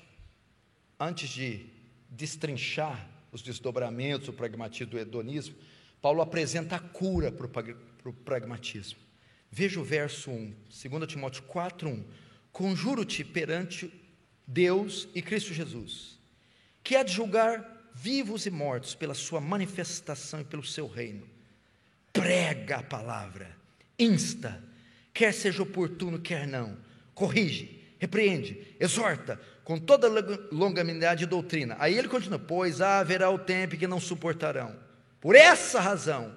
antes 1.00 1.30
de 1.30 1.66
destrinchar 2.10 3.10
os 3.32 3.42
desdobramentos, 3.42 4.28
o 4.28 4.34
pragmatismo 4.34 4.92
do 4.92 5.00
hedonismo, 5.00 5.56
Paulo 6.02 6.22
apresenta 6.22 6.76
a 6.76 6.80
cura 6.80 7.32
para 7.32 8.10
o 8.10 8.14
pragmatismo. 8.14 9.00
Veja 9.52 9.80
o 9.80 9.84
verso 9.84 10.30
1, 10.30 10.54
2 10.90 11.08
Timóteo 11.08 11.44
4, 11.44 11.90
1. 11.90 12.06
Conjuro-te 12.52 13.24
perante 13.24 13.92
Deus 14.46 15.08
e 15.16 15.22
Cristo 15.22 15.52
Jesus, 15.52 16.20
que 16.84 16.96
há 16.96 17.02
de 17.02 17.12
julgar 17.12 17.77
vivos 18.02 18.46
e 18.46 18.52
mortos, 18.52 18.94
pela 18.94 19.14
sua 19.14 19.42
manifestação 19.42 20.42
e 20.42 20.44
pelo 20.44 20.64
seu 20.64 20.88
reino. 20.88 21.28
Prega 22.14 22.78
a 22.78 22.84
palavra, 22.84 23.56
insta, 23.98 24.64
quer 25.14 25.34
seja 25.34 25.64
oportuno, 25.64 26.20
quer 26.20 26.48
não, 26.48 26.78
corrige, 27.14 27.84
repreende, 28.00 28.76
exorta, 28.80 29.40
com 29.64 29.80
toda 29.80 30.08
longanimidade 30.52 31.24
e 31.24 31.28
doutrina. 31.28 31.76
Aí 31.80 31.98
ele 31.98 32.08
continua: 32.08 32.40
Pois 32.40 32.82
haverá 32.82 33.30
o 33.30 33.40
tempo 33.40 33.78
que 33.78 33.88
não 33.88 34.00
suportarão. 34.00 34.76
Por 35.20 35.36
essa 35.36 35.80
razão, 35.80 36.34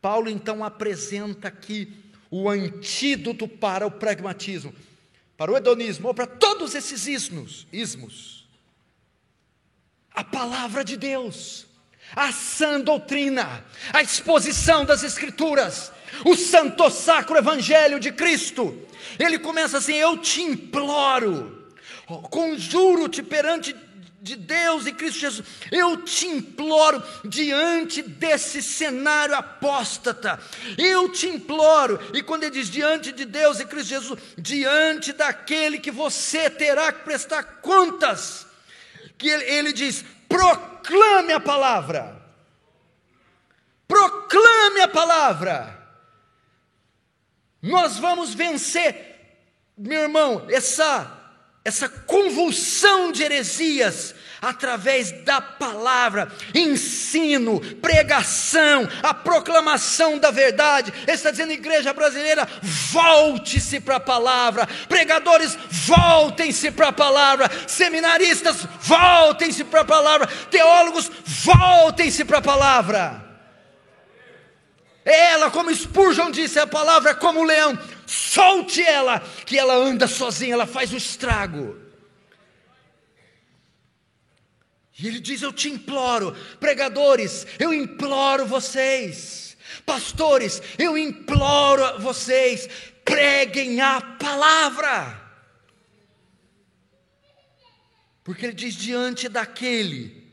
Paulo 0.00 0.28
então 0.28 0.64
apresenta 0.64 1.48
aqui 1.48 1.92
o 2.30 2.48
antídoto 2.48 3.46
para 3.46 3.86
o 3.86 3.90
pragmatismo, 3.90 4.74
para 5.36 5.52
o 5.52 5.56
hedonismo, 5.56 6.08
ou 6.08 6.14
para 6.14 6.26
todos 6.26 6.74
esses 6.74 7.06
ismos. 7.06 7.66
ismos. 7.72 8.43
A 10.14 10.22
palavra 10.22 10.84
de 10.84 10.96
Deus, 10.96 11.66
a 12.14 12.30
sã 12.30 12.80
doutrina, 12.80 13.64
a 13.92 14.00
exposição 14.00 14.84
das 14.84 15.02
Escrituras, 15.02 15.90
o 16.24 16.36
santo 16.36 16.88
sacro 16.88 17.36
evangelho 17.36 17.98
de 17.98 18.12
Cristo. 18.12 18.80
Ele 19.18 19.38
começa 19.38 19.78
assim: 19.78 19.94
Eu 19.94 20.16
te 20.18 20.40
imploro, 20.40 21.68
conjuro-te 22.30 23.22
perante 23.22 23.74
de 24.24 24.36
Deus 24.36 24.86
e 24.86 24.92
Cristo 24.92 25.20
Jesus, 25.20 25.46
eu 25.70 25.98
te 25.98 26.26
imploro, 26.26 27.02
diante 27.26 28.00
desse 28.00 28.62
cenário 28.62 29.34
apóstata, 29.34 30.40
eu 30.78 31.10
te 31.10 31.28
imploro, 31.28 32.00
e 32.14 32.22
quando 32.22 32.44
ele 32.44 32.52
diz 32.52 32.70
diante 32.70 33.12
de 33.12 33.26
Deus 33.26 33.60
e 33.60 33.66
Cristo 33.66 33.90
Jesus, 33.90 34.18
diante 34.38 35.12
daquele 35.12 35.78
que 35.78 35.90
você 35.90 36.48
terá 36.48 36.90
que 36.90 37.04
prestar 37.04 37.42
contas, 37.60 38.46
que 39.18 39.28
ele, 39.28 39.44
ele 39.44 39.72
diz: 39.72 40.04
proclame 40.28 41.32
a 41.32 41.40
palavra, 41.40 42.20
proclame 43.86 44.80
a 44.80 44.88
palavra, 44.88 45.88
nós 47.62 47.98
vamos 47.98 48.34
vencer, 48.34 49.36
meu 49.76 50.02
irmão, 50.02 50.46
essa 50.50 51.22
essa 51.64 51.88
convulsão 51.88 53.10
de 53.10 53.22
heresias 53.22 54.14
através 54.44 55.10
da 55.22 55.40
palavra, 55.40 56.30
ensino, 56.54 57.60
pregação, 57.76 58.88
a 59.02 59.14
proclamação 59.14 60.18
da 60.18 60.30
verdade. 60.30 60.92
Ele 61.02 61.12
está 61.12 61.30
dizendo, 61.30 61.52
igreja 61.52 61.92
brasileira, 61.92 62.46
volte-se 62.62 63.80
para 63.80 63.96
a 63.96 64.00
palavra, 64.00 64.68
pregadores, 64.88 65.56
voltem-se 65.70 66.70
para 66.70 66.88
a 66.88 66.92
palavra, 66.92 67.50
seminaristas, 67.66 68.66
voltem-se 68.80 69.64
para 69.64 69.80
a 69.80 69.84
palavra, 69.84 70.26
teólogos, 70.50 71.10
voltem-se 71.24 72.24
para 72.24 72.38
a 72.38 72.42
palavra. 72.42 73.24
Ela, 75.04 75.50
como 75.50 75.74
Spurgeon 75.74 76.30
disse, 76.30 76.58
a 76.58 76.66
palavra 76.66 77.10
é 77.10 77.14
como 77.14 77.40
um 77.40 77.44
leão, 77.44 77.78
solte 78.06 78.82
ela, 78.82 79.20
que 79.44 79.58
ela 79.58 79.74
anda 79.74 80.06
sozinha, 80.06 80.54
ela 80.54 80.66
faz 80.66 80.92
o 80.92 80.96
estrago. 80.96 81.76
E 84.98 85.08
ele 85.08 85.20
diz: 85.20 85.42
Eu 85.42 85.52
te 85.52 85.68
imploro, 85.68 86.34
pregadores, 86.60 87.46
eu 87.58 87.72
imploro 87.74 88.46
vocês, 88.46 89.56
pastores, 89.84 90.62
eu 90.78 90.96
imploro 90.96 92.00
vocês, 92.00 92.68
preguem 93.04 93.80
a 93.80 94.00
palavra. 94.00 95.20
Porque 98.22 98.46
ele 98.46 98.54
diz: 98.54 98.74
diante 98.74 99.28
daquele, 99.28 100.24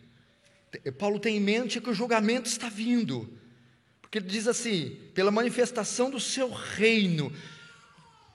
Paulo 0.98 1.20
tem 1.20 1.38
em 1.38 1.42
mente 1.42 1.82
que 1.82 1.90
o 1.90 1.94
julgamento 1.94 2.48
está 2.48 2.70
vindo, 2.70 3.38
porque 4.02 4.20
ele 4.20 4.28
diz 4.28 4.48
assim: 4.48 4.98
pela 5.14 5.32
manifestação 5.32 6.10
do 6.10 6.20
seu 6.20 6.50
reino, 6.50 7.34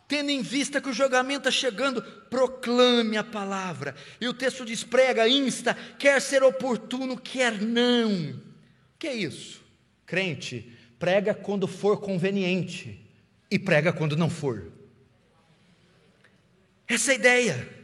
Tendo 0.09 0.31
em 0.31 0.41
vista 0.41 0.81
que 0.81 0.89
o 0.89 0.93
julgamento 0.93 1.49
está 1.49 1.51
chegando, 1.51 2.01
proclame 2.03 3.17
a 3.17 3.25
palavra. 3.25 3.95
E 4.21 4.29
o 4.29 4.35
texto 4.35 4.65
diz: 4.65 4.85
prega, 4.85 5.29
insta, 5.29 5.75
quer 5.99 6.21
ser 6.21 6.43
oportuno, 6.43 7.19
quer 7.19 7.61
não. 7.61 8.31
O 8.31 8.99
que 8.99 9.09
é 9.09 9.15
isso? 9.15 9.65
Crente, 10.05 10.73
prega 10.99 11.35
quando 11.35 11.67
for 11.67 12.01
conveniente 12.01 13.05
e 13.51 13.59
prega 13.59 13.93
quando 13.93 14.17
não 14.17 14.31
for. 14.31 14.71
Essa 16.89 17.11
é 17.11 17.15
a 17.15 17.19
ideia 17.19 17.76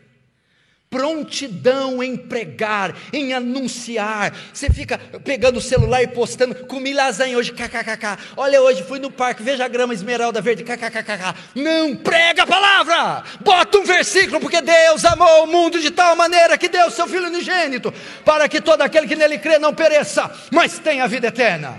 prontidão 0.93 2.03
em 2.03 2.15
pregar, 2.15 2.95
em 3.15 3.33
anunciar. 3.33 4.37
Você 4.53 4.69
fica 4.69 4.99
pegando 5.25 5.57
o 5.57 5.61
celular 5.61 6.03
e 6.03 6.07
postando, 6.07 6.55
comi 6.67 6.93
lasanha 6.93 7.39
hoje, 7.39 7.51
kkkk. 7.51 8.19
Olha, 8.37 8.61
hoje 8.61 8.85
fui 8.85 8.99
no 8.99 9.11
parque, 9.11 9.43
veja 9.43 9.65
a 9.65 9.69
grama 9.69 9.95
esmeralda 9.95 10.43
verde, 10.43 10.63
kkkk. 10.63 11.35
Não, 11.55 11.97
prega 11.97 12.43
a 12.43 12.47
palavra, 12.47 13.25
bota 13.41 13.79
um 13.79 13.85
versículo, 13.85 14.39
porque 14.39 14.61
Deus 14.61 15.03
amou 15.07 15.45
o 15.45 15.47
mundo 15.47 15.81
de 15.81 15.91
tal 15.91 16.15
maneira 16.15 16.59
que 16.59 16.69
deu 16.69 16.91
seu 16.91 17.07
Filho 17.07 17.29
unigênito, 17.29 17.93
para 18.23 18.47
que 18.47 18.61
todo 18.61 18.83
aquele 18.83 19.09
que 19.09 19.17
nele 19.17 19.39
crê 19.39 19.59
não 19.59 19.75
pereça, 19.75 20.31
mas 20.51 20.79
tenha 20.79 21.05
a 21.05 21.07
vida 21.07 21.29
eterna. 21.29 21.79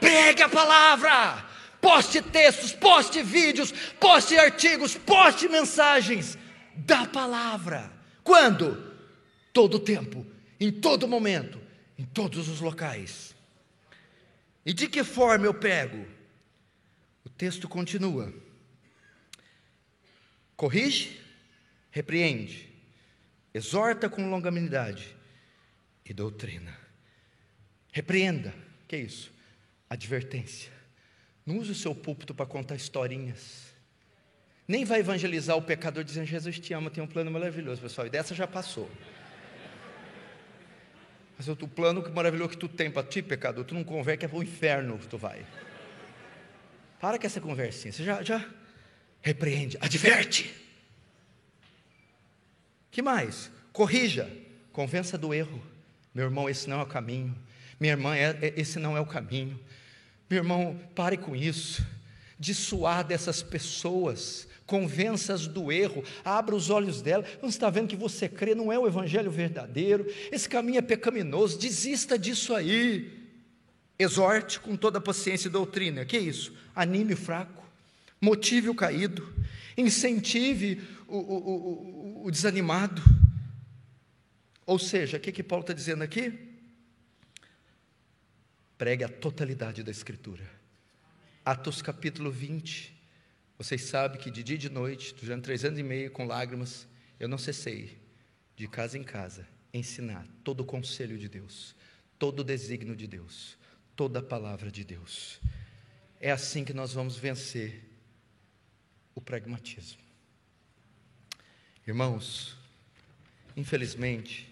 Prega 0.00 0.46
a 0.46 0.48
palavra, 0.48 1.44
poste 1.80 2.20
textos, 2.20 2.72
poste 2.72 3.22
vídeos, 3.22 3.72
poste 4.00 4.36
artigos, 4.36 4.96
poste 4.96 5.48
mensagens 5.48 6.41
da 6.76 7.06
palavra. 7.06 7.92
Quando? 8.22 8.92
Todo 9.52 9.78
tempo, 9.78 10.26
em 10.58 10.70
todo 10.70 11.06
momento, 11.06 11.60
em 11.98 12.04
todos 12.04 12.48
os 12.48 12.60
locais. 12.60 13.34
E 14.64 14.72
de 14.72 14.88
que 14.88 15.04
forma 15.04 15.46
eu 15.46 15.54
pego? 15.54 16.06
O 17.24 17.28
texto 17.28 17.68
continua. 17.68 18.32
Corrige, 20.56 21.20
repreende, 21.90 22.68
exorta 23.52 24.08
com 24.08 24.30
longanimidade 24.30 25.14
e 26.04 26.14
doutrina. 26.14 26.76
Repreenda, 27.92 28.54
que 28.88 28.96
é 28.96 29.00
isso? 29.00 29.32
Advertência. 29.90 30.72
Não 31.44 31.58
use 31.58 31.72
o 31.72 31.74
seu 31.74 31.94
púlpito 31.94 32.34
para 32.34 32.46
contar 32.46 32.76
historinhas. 32.76 33.71
Nem 34.72 34.86
vai 34.86 35.00
evangelizar 35.00 35.54
o 35.54 35.60
pecador 35.60 36.02
dizendo: 36.02 36.24
Jesus 36.24 36.58
te 36.58 36.72
ama, 36.72 36.88
tem 36.88 37.04
um 37.04 37.06
plano 37.06 37.30
maravilhoso, 37.30 37.82
pessoal. 37.82 38.06
E 38.06 38.10
dessa 38.10 38.34
já 38.34 38.46
passou. 38.46 38.90
Mas 41.36 41.46
o 41.46 41.54
plano 41.68 42.02
maravilhoso 42.10 42.52
que 42.52 42.56
tu 42.56 42.68
tem 42.68 42.90
para 42.90 43.06
ti, 43.06 43.20
pecador, 43.20 43.66
tu 43.66 43.74
não 43.74 43.84
converte, 43.84 44.24
é 44.24 44.28
para 44.28 44.38
o 44.38 44.42
inferno 44.42 44.98
que 44.98 45.06
tu 45.06 45.18
vai. 45.18 45.44
Para 46.98 47.18
com 47.18 47.26
essa 47.26 47.38
conversinha. 47.38 47.92
Você 47.92 48.02
já, 48.02 48.22
já 48.22 48.48
repreende, 49.20 49.76
adverte. 49.78 50.54
Que 52.90 53.02
mais? 53.02 53.50
Corrija, 53.74 54.30
convença 54.72 55.18
do 55.18 55.34
erro. 55.34 55.62
Meu 56.14 56.24
irmão, 56.24 56.48
esse 56.48 56.66
não 56.66 56.80
é 56.80 56.82
o 56.82 56.86
caminho. 56.86 57.36
Minha 57.78 57.92
irmã, 57.92 58.16
é, 58.16 58.38
é, 58.40 58.54
esse 58.56 58.78
não 58.78 58.96
é 58.96 59.00
o 59.02 59.06
caminho. 59.06 59.60
Meu 60.30 60.38
irmão, 60.38 60.80
pare 60.94 61.18
com 61.18 61.36
isso. 61.36 61.86
Dissuar 62.42 63.04
dessas 63.04 63.40
pessoas 63.40 64.48
convença-as 64.66 65.46
do 65.46 65.70
erro, 65.70 66.02
abra 66.24 66.56
os 66.56 66.70
olhos 66.70 67.02
dela. 67.02 67.24
Você 67.42 67.48
está 67.48 67.68
vendo 67.68 67.88
que 67.88 67.96
você 67.96 68.26
crê, 68.26 68.54
não 68.54 68.72
é 68.72 68.78
o 68.78 68.86
evangelho 68.86 69.30
verdadeiro, 69.30 70.06
esse 70.30 70.48
caminho 70.48 70.78
é 70.78 70.82
pecaminoso, 70.82 71.58
desista 71.58 72.18
disso 72.18 72.54
aí. 72.54 73.20
Exorte 73.98 74.58
com 74.58 74.74
toda 74.74 74.98
paciência 74.98 75.48
e 75.48 75.50
doutrina. 75.50 76.06
Que 76.06 76.18
isso? 76.18 76.54
Anime 76.74 77.12
o 77.12 77.16
fraco, 77.18 77.62
motive 78.18 78.70
o 78.70 78.74
caído, 78.74 79.30
incentive 79.76 80.80
o, 81.06 81.18
o, 81.18 82.22
o, 82.22 82.26
o 82.26 82.30
desanimado. 82.30 83.02
Ou 84.64 84.78
seja, 84.78 85.18
o 85.18 85.20
que, 85.20 85.30
que 85.30 85.42
Paulo 85.42 85.62
está 85.62 85.74
dizendo 85.74 86.02
aqui? 86.02 86.32
Pregue 88.78 89.04
a 89.04 89.08
totalidade 89.08 89.82
da 89.82 89.90
Escritura. 89.90 90.61
Atos 91.44 91.82
capítulo 91.82 92.30
20, 92.30 92.94
vocês 93.58 93.82
sabem 93.82 94.20
que 94.20 94.30
de 94.30 94.44
dia 94.44 94.54
e 94.54 94.58
de 94.58 94.68
noite, 94.68 95.12
durante 95.12 95.42
três 95.42 95.64
anos 95.64 95.76
e 95.76 95.82
meio, 95.82 96.08
com 96.08 96.24
lágrimas, 96.24 96.86
eu 97.18 97.26
não 97.26 97.36
cessei, 97.36 97.98
de 98.54 98.68
casa 98.68 98.96
em 98.96 99.02
casa, 99.02 99.44
ensinar 99.74 100.24
todo 100.44 100.60
o 100.60 100.64
conselho 100.64 101.18
de 101.18 101.28
Deus, 101.28 101.74
todo 102.16 102.40
o 102.40 102.44
desígnio 102.44 102.94
de 102.94 103.08
Deus, 103.08 103.58
toda 103.96 104.20
a 104.20 104.22
palavra 104.22 104.70
de 104.70 104.84
Deus. 104.84 105.40
É 106.20 106.30
assim 106.30 106.64
que 106.64 106.72
nós 106.72 106.92
vamos 106.92 107.16
vencer 107.16 107.90
o 109.12 109.20
pragmatismo. 109.20 110.00
Irmãos, 111.84 112.56
infelizmente, 113.56 114.48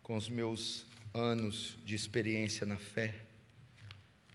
com 0.00 0.16
os 0.16 0.28
meus 0.28 0.86
anos 1.12 1.76
de 1.84 1.96
experiência 1.96 2.64
na 2.64 2.76
fé, 2.76 3.16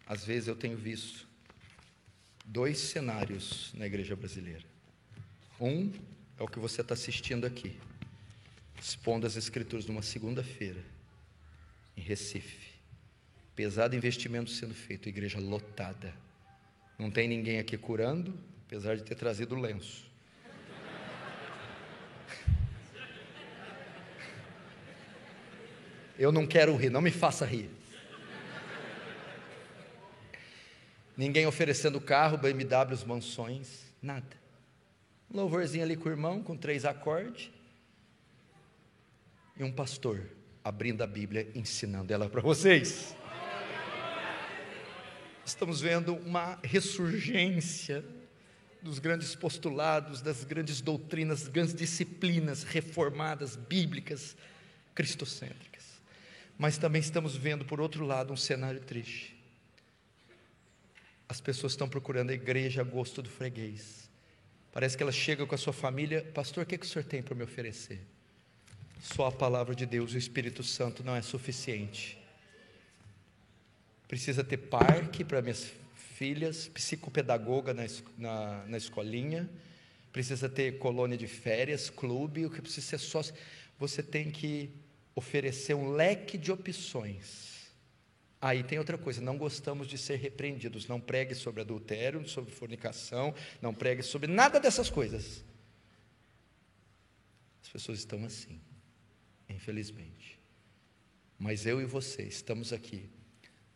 às 0.06 0.26
vezes 0.26 0.50
eu 0.50 0.56
tenho 0.56 0.78
visto 0.78 1.27
dois 2.48 2.80
cenários 2.80 3.72
na 3.74 3.86
igreja 3.86 4.16
brasileira. 4.16 4.64
Um 5.60 5.92
é 6.40 6.44
o 6.44 6.48
que 6.48 6.60
você 6.60 6.82
está 6.82 6.94
assistindo 6.94 7.46
aqui, 7.46 7.78
expondo 8.82 9.28
as 9.28 9.36
escrituras 9.36 9.86
numa 9.86 10.02
segunda-feira, 10.02 10.82
em 11.96 12.02
Recife. 12.02 12.72
Pesado 13.56 13.96
investimento 13.96 14.50
sendo 14.50 14.74
feito, 14.74 15.10
igreja 15.10 15.40
lotada. 15.40 16.14
Não 16.98 17.12
tem 17.12 17.28
ninguém 17.28 17.60
aqui 17.60 17.78
curando, 17.78 18.34
apesar 18.66 18.96
de 18.96 19.04
ter 19.04 19.16
trazido 19.16 19.56
o 19.56 19.60
lenço. 19.60 20.06
Eu 26.18 26.32
não 26.32 26.48
quero 26.48 26.76
rir, 26.76 26.90
não 26.90 27.02
me 27.02 27.12
faça 27.12 27.46
rir. 27.46 27.70
Ninguém 31.18 31.48
oferecendo 31.48 32.00
carro, 32.00 32.38
BMWs, 32.38 33.04
mansões, 33.04 33.92
nada. 34.00 34.38
Um 35.32 35.38
louvorzinho 35.38 35.84
ali 35.84 35.98
com 35.98 36.08
o 36.08 36.12
irmão, 36.12 36.44
com 36.44 36.56
três 36.56 36.86
acordes. 36.86 37.50
E 39.58 39.64
um 39.64 39.72
pastor 39.72 40.30
abrindo 40.64 41.02
a 41.02 41.08
Bíblia, 41.08 41.50
ensinando 41.56 42.14
ela 42.14 42.30
para 42.30 42.40
vocês. 42.40 43.16
Estamos 45.44 45.82
vendo 45.82 46.14
uma 46.14 46.60
ressurgência 46.62 48.06
dos 48.82 49.00
grandes 49.00 49.34
postulados, 49.34 50.22
das 50.22 50.44
grandes 50.44 50.82
doutrinas, 50.82 51.42
das 51.42 51.50
grandes 51.50 51.74
disciplinas 51.74 52.64
reformadas, 52.64 53.56
bíblicas, 53.56 54.38
cristocêntricas. 54.94 55.86
Mas 56.60 56.78
também 56.78 57.00
estamos 57.00 57.36
vendo, 57.36 57.66
por 57.66 57.82
outro 57.82 58.06
lado, 58.06 58.34
um 58.34 58.38
cenário 58.38 58.82
triste. 58.82 59.37
As 61.30 61.42
pessoas 61.42 61.74
estão 61.74 61.90
procurando 61.90 62.30
a 62.30 62.34
igreja 62.34 62.82
a 62.82 62.84
gosto 62.84 63.22
do 63.22 63.30
freguês. 63.30 64.10
Parece 64.72 64.96
que 64.96 65.04
ela 65.04 65.12
chega 65.12 65.46
com 65.46 65.56
a 65.56 65.58
sua 65.58 65.74
família, 65.74 66.24
pastor, 66.34 66.64
o 66.64 66.66
que, 66.66 66.76
é 66.76 66.78
que 66.78 66.86
o 66.86 66.90
senhor 66.90 67.04
tem 67.04 67.22
para 67.22 67.36
me 67.36 67.44
oferecer? 67.44 68.00
Só 69.02 69.28
a 69.28 69.32
palavra 69.32 69.76
de 69.76 69.86
Deus, 69.86 70.14
o 70.14 70.18
Espírito 70.18 70.64
Santo 70.64 71.04
não 71.04 71.16
é 71.16 71.22
suficiente. 71.22 72.18
Precisa 74.08 74.44
ter 74.44 74.58
parque 74.58 75.24
para 75.24 75.42
minhas 75.42 75.72
filhas, 76.16 76.68
psicopedagoga 76.68 77.74
na, 77.74 77.84
na, 78.18 78.66
na 78.66 78.78
escolinha, 78.78 79.50
precisa 80.14 80.48
ter 80.48 80.80
colônia 80.80 81.18
de 81.18 81.28
férias, 81.28 81.90
clube, 81.90 82.46
o 82.46 82.50
que 82.50 82.62
precisa 82.62 82.88
ser 82.88 82.98
sócio. 82.98 83.36
Você 83.78 84.02
tem 84.02 84.32
que 84.32 84.72
oferecer 85.14 85.74
um 85.74 85.92
leque 85.92 86.38
de 86.38 86.52
opções. 86.52 87.57
Aí 88.40 88.64
tem 88.64 88.78
outra 88.78 88.98
coisa, 88.98 89.20
não 89.20 89.38
gostamos 89.38 89.88
de 89.88 89.98
ser 89.98 90.18
repreendidos. 90.18 90.88
Não 90.88 91.00
pregue 91.00 91.34
sobre 91.34 91.62
adultério, 91.62 92.28
sobre 92.28 92.54
fornicação, 92.54 93.34
não 93.62 93.74
pregue 93.74 94.04
sobre 94.04 94.28
nada 94.28 94.60
dessas 94.60 94.90
coisas. 94.90 95.44
As 97.64 97.70
pessoas 97.70 98.00
estão 98.00 98.24
assim, 98.24 98.62
infelizmente. 99.50 100.40
Mas 101.38 101.66
eu 101.66 101.82
e 101.82 101.86
você 101.86 102.24
estamos 102.24 102.72
aqui 102.72 103.10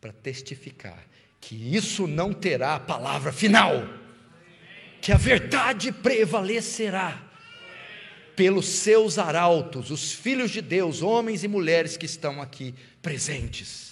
para 0.00 0.12
testificar 0.12 1.06
que 1.40 1.54
isso 1.54 2.06
não 2.06 2.32
terá 2.32 2.76
a 2.76 2.80
palavra 2.80 3.32
final, 3.32 3.82
que 5.00 5.10
a 5.10 5.16
verdade 5.16 5.90
prevalecerá 5.90 7.30
pelos 8.36 8.66
seus 8.66 9.18
arautos, 9.18 9.90
os 9.90 10.12
filhos 10.12 10.50
de 10.50 10.62
Deus, 10.62 11.02
homens 11.02 11.44
e 11.44 11.48
mulheres 11.48 11.96
que 11.96 12.06
estão 12.06 12.40
aqui 12.40 12.74
presentes. 13.02 13.91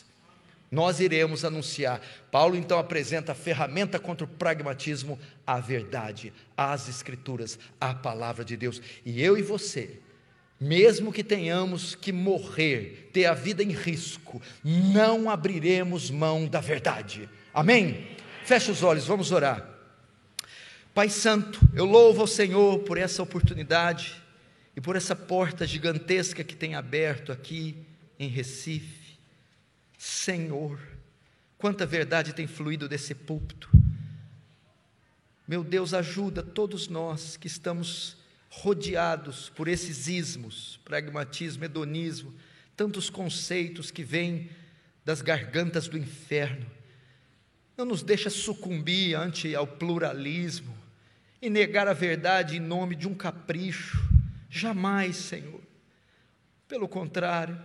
Nós 0.70 1.00
iremos 1.00 1.44
anunciar. 1.44 2.00
Paulo 2.30 2.56
então 2.56 2.78
apresenta 2.78 3.32
a 3.32 3.34
ferramenta 3.34 3.98
contra 3.98 4.24
o 4.24 4.28
pragmatismo, 4.28 5.18
a 5.46 5.58
verdade, 5.58 6.32
as 6.56 6.88
Escrituras, 6.88 7.58
a 7.80 7.92
palavra 7.92 8.44
de 8.44 8.56
Deus. 8.56 8.80
E 9.04 9.20
eu 9.20 9.36
e 9.36 9.42
você, 9.42 9.98
mesmo 10.60 11.12
que 11.12 11.24
tenhamos 11.24 11.94
que 11.94 12.12
morrer, 12.12 13.10
ter 13.12 13.26
a 13.26 13.34
vida 13.34 13.62
em 13.62 13.72
risco, 13.72 14.40
não 14.62 15.28
abriremos 15.28 16.10
mão 16.10 16.46
da 16.46 16.60
verdade. 16.60 17.28
Amém? 17.52 18.06
Feche 18.44 18.70
os 18.70 18.82
olhos, 18.82 19.06
vamos 19.06 19.32
orar. 19.32 19.68
Pai 20.94 21.08
Santo, 21.08 21.60
eu 21.74 21.84
louvo 21.84 22.20
ao 22.20 22.26
Senhor 22.26 22.80
por 22.80 22.98
essa 22.98 23.22
oportunidade 23.22 24.20
e 24.76 24.80
por 24.80 24.96
essa 24.96 25.16
porta 25.16 25.66
gigantesca 25.66 26.44
que 26.44 26.54
tem 26.54 26.74
aberto 26.74 27.32
aqui 27.32 27.76
em 28.18 28.28
Recife. 28.28 28.99
Senhor, 30.01 30.80
quanta 31.59 31.84
verdade 31.84 32.32
tem 32.32 32.46
fluído 32.46 32.88
desse 32.88 33.14
púlpito. 33.14 33.68
Meu 35.46 35.62
Deus, 35.62 35.92
ajuda 35.92 36.42
todos 36.42 36.88
nós 36.88 37.36
que 37.36 37.46
estamos 37.46 38.16
rodeados 38.48 39.51
por 39.51 39.68
esses 39.68 40.09
ismos, 40.09 40.80
pragmatismo, 40.86 41.64
hedonismo, 41.64 42.34
tantos 42.74 43.11
conceitos 43.11 43.90
que 43.90 44.03
vêm 44.03 44.48
das 45.05 45.20
gargantas 45.20 45.86
do 45.86 45.98
inferno. 45.98 46.64
Não 47.76 47.84
nos 47.84 48.03
deixa 48.03 48.30
sucumbir 48.30 49.14
ante 49.14 49.55
ao 49.55 49.66
pluralismo 49.66 50.74
e 51.42 51.51
negar 51.51 51.86
a 51.88 51.92
verdade 51.92 52.57
em 52.57 52.61
nome 52.61 52.96
de 52.96 53.07
um 53.07 53.14
capricho. 53.14 54.03
Jamais, 54.48 55.16
Senhor. 55.16 55.61
Pelo 56.66 56.88
contrário, 56.88 57.61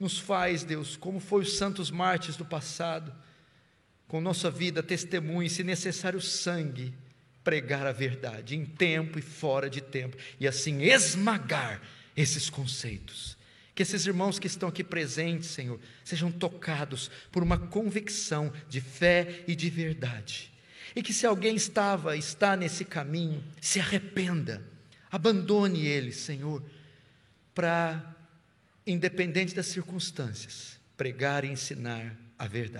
nos 0.00 0.18
faz, 0.18 0.64
Deus, 0.64 0.96
como 0.96 1.20
foi 1.20 1.42
os 1.42 1.58
santos 1.58 1.90
mártires 1.90 2.36
do 2.36 2.44
passado, 2.44 3.14
com 4.08 4.20
nossa 4.20 4.50
vida, 4.50 4.82
testemunho, 4.82 5.46
e, 5.46 5.50
se 5.50 5.62
necessário, 5.62 6.20
sangue, 6.20 6.92
pregar 7.44 7.86
a 7.86 7.92
verdade, 7.92 8.56
em 8.56 8.64
tempo 8.64 9.18
e 9.18 9.22
fora 9.22 9.68
de 9.68 9.80
tempo, 9.80 10.16
e 10.40 10.48
assim 10.48 10.82
esmagar 10.82 11.80
esses 12.16 12.48
conceitos. 12.48 13.36
Que 13.74 13.82
esses 13.82 14.06
irmãos 14.06 14.38
que 14.38 14.46
estão 14.46 14.68
aqui 14.68 14.82
presentes, 14.82 15.50
Senhor, 15.50 15.78
sejam 16.02 16.32
tocados 16.32 17.10
por 17.30 17.42
uma 17.42 17.58
convicção 17.58 18.52
de 18.68 18.80
fé 18.80 19.44
e 19.46 19.54
de 19.54 19.70
verdade. 19.70 20.50
E 20.96 21.02
que 21.02 21.12
se 21.12 21.24
alguém 21.24 21.54
estava, 21.54 22.16
está 22.16 22.56
nesse 22.56 22.84
caminho, 22.84 23.44
se 23.60 23.78
arrependa, 23.78 24.62
abandone 25.10 25.86
ele, 25.86 26.12
Senhor, 26.12 26.62
para 27.54 28.09
independente 28.86 29.54
das 29.54 29.66
circunstâncias, 29.66 30.78
pregar 30.96 31.44
e 31.44 31.48
ensinar 31.48 32.16
a 32.38 32.46
verdade. 32.46 32.78